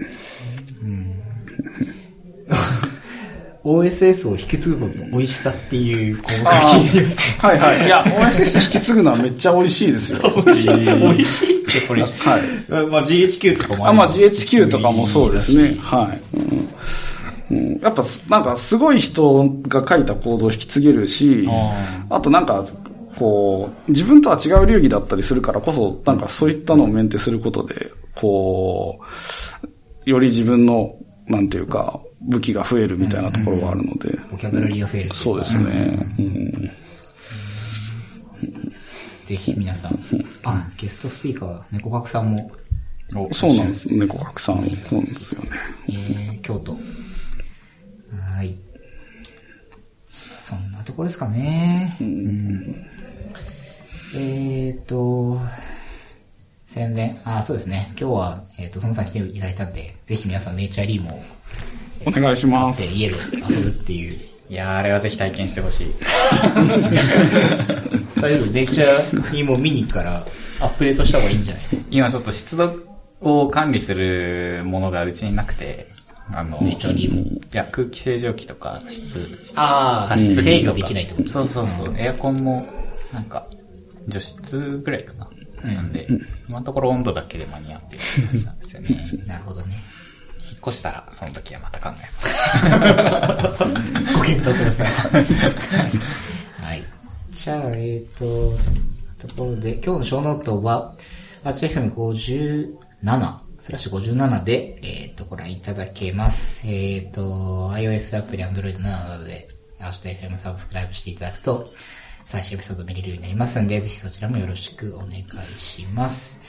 [3.63, 7.35] OSS を引き継ぐことの美味しさっていう項目が気になりますね。
[7.39, 7.85] はいはい。
[7.87, 10.19] いや、OSS 引き継ぐのはめっちゃ美味しいですよ。
[10.45, 10.67] 美味しい。
[10.67, 12.01] 美味しいってこれ。
[12.01, 12.11] はい。
[12.87, 15.77] まあ GHQ とかもあ、まある GHQ とかもそうですね。
[15.79, 16.37] はい。
[16.37, 16.69] うん
[17.51, 21.47] うん、やっぱ、なんかすごい人が書いたコードを引き継げるし、
[22.09, 22.65] あとなんか、
[23.15, 28.99] こう、自分とは違う流儀だったりするからこそ、なんかそういったのをメンテすることで、こ
[30.05, 30.95] う、より自分の、
[31.27, 35.13] なんていうか、武器が増えるみたいなところがあるので、ボキャブラリーが増える。
[35.13, 36.15] そうですね。
[36.19, 36.71] うん
[39.25, 39.99] ぜひ皆さん。
[40.43, 42.51] あ、ゲストスピーカーは猫角さんも、
[43.31, 43.93] そうなんです。
[43.93, 44.55] 猫角さん。
[44.55, 45.49] そうなんですよね。
[45.87, 46.73] えー、京都。
[46.73, 48.57] はい。
[50.39, 51.97] そんなところですかね。
[54.15, 55.39] えーと、
[56.65, 57.19] 宣伝。
[57.23, 57.93] あ、そうですね。
[57.99, 61.23] 今日は、えっ、と、そのさん来ていただいたんで、ぜひ皆さんネイチャーリームを
[62.05, 62.67] お願いしま。
[62.67, 63.15] です家で
[63.49, 64.19] 遊ぶっていう。
[64.49, 65.93] いやー、あれはぜひ体験してほしい。
[68.21, 70.25] 大丈夫ネイチャーリームを見に行くから、
[70.59, 71.63] アップデートした方がいいんじゃない？
[71.89, 72.75] 今ちょっと湿度
[73.21, 75.87] を管理するものがうちになくて、
[76.31, 81.29] あの、ネイチャーリームいや、空気清浄機とか湿、ああ、加湿制御できないってこと？
[81.29, 81.95] そうそうそう。
[81.97, 82.67] エアコンも、
[83.11, 83.47] なんか、
[84.07, 85.27] 除湿ぐらいかな。
[85.63, 86.07] なんで、
[86.49, 89.07] 今のところ温度だけで間に合ってる感じなんですよね。
[89.25, 89.77] なるほどね。
[90.49, 92.01] 引っ越したら、その時はまた考え
[92.69, 94.13] ます。
[94.17, 94.87] ご検討ください。
[96.61, 96.83] はい。
[97.31, 98.53] じゃあ、えっ、と、
[99.27, 100.95] ところで、今日のショーノートは、
[101.43, 106.61] ajito.fm57、スラッシュ57で、えっ、と、ご覧いただけます。
[106.65, 109.47] えっ、と、iOS アプリ、Android などで、
[109.79, 111.73] 明日 FM サブスクライブしていただくと、
[112.25, 116.41] 最新エピソード見れるようになりますんで、ぜひそちらもよろしくお願いします。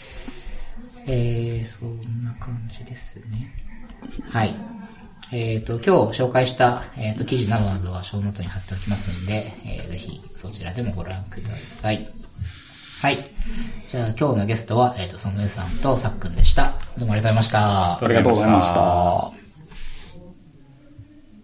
[1.06, 3.52] えー、そんな感じですね。
[4.30, 4.54] はい。
[5.32, 12.08] えっ、と、今日紹介した、えっ、と、記事などなどはショーノートに貼っておきますんで、えーぜひそちらでもご覧ください。
[13.00, 13.18] はい。
[13.88, 16.74] じゃあ今日のゲストは、えっ、と、ソムエさんとさっくんでした。
[16.98, 17.98] どうもありがとうございました。
[17.98, 19.43] ありがとうございました。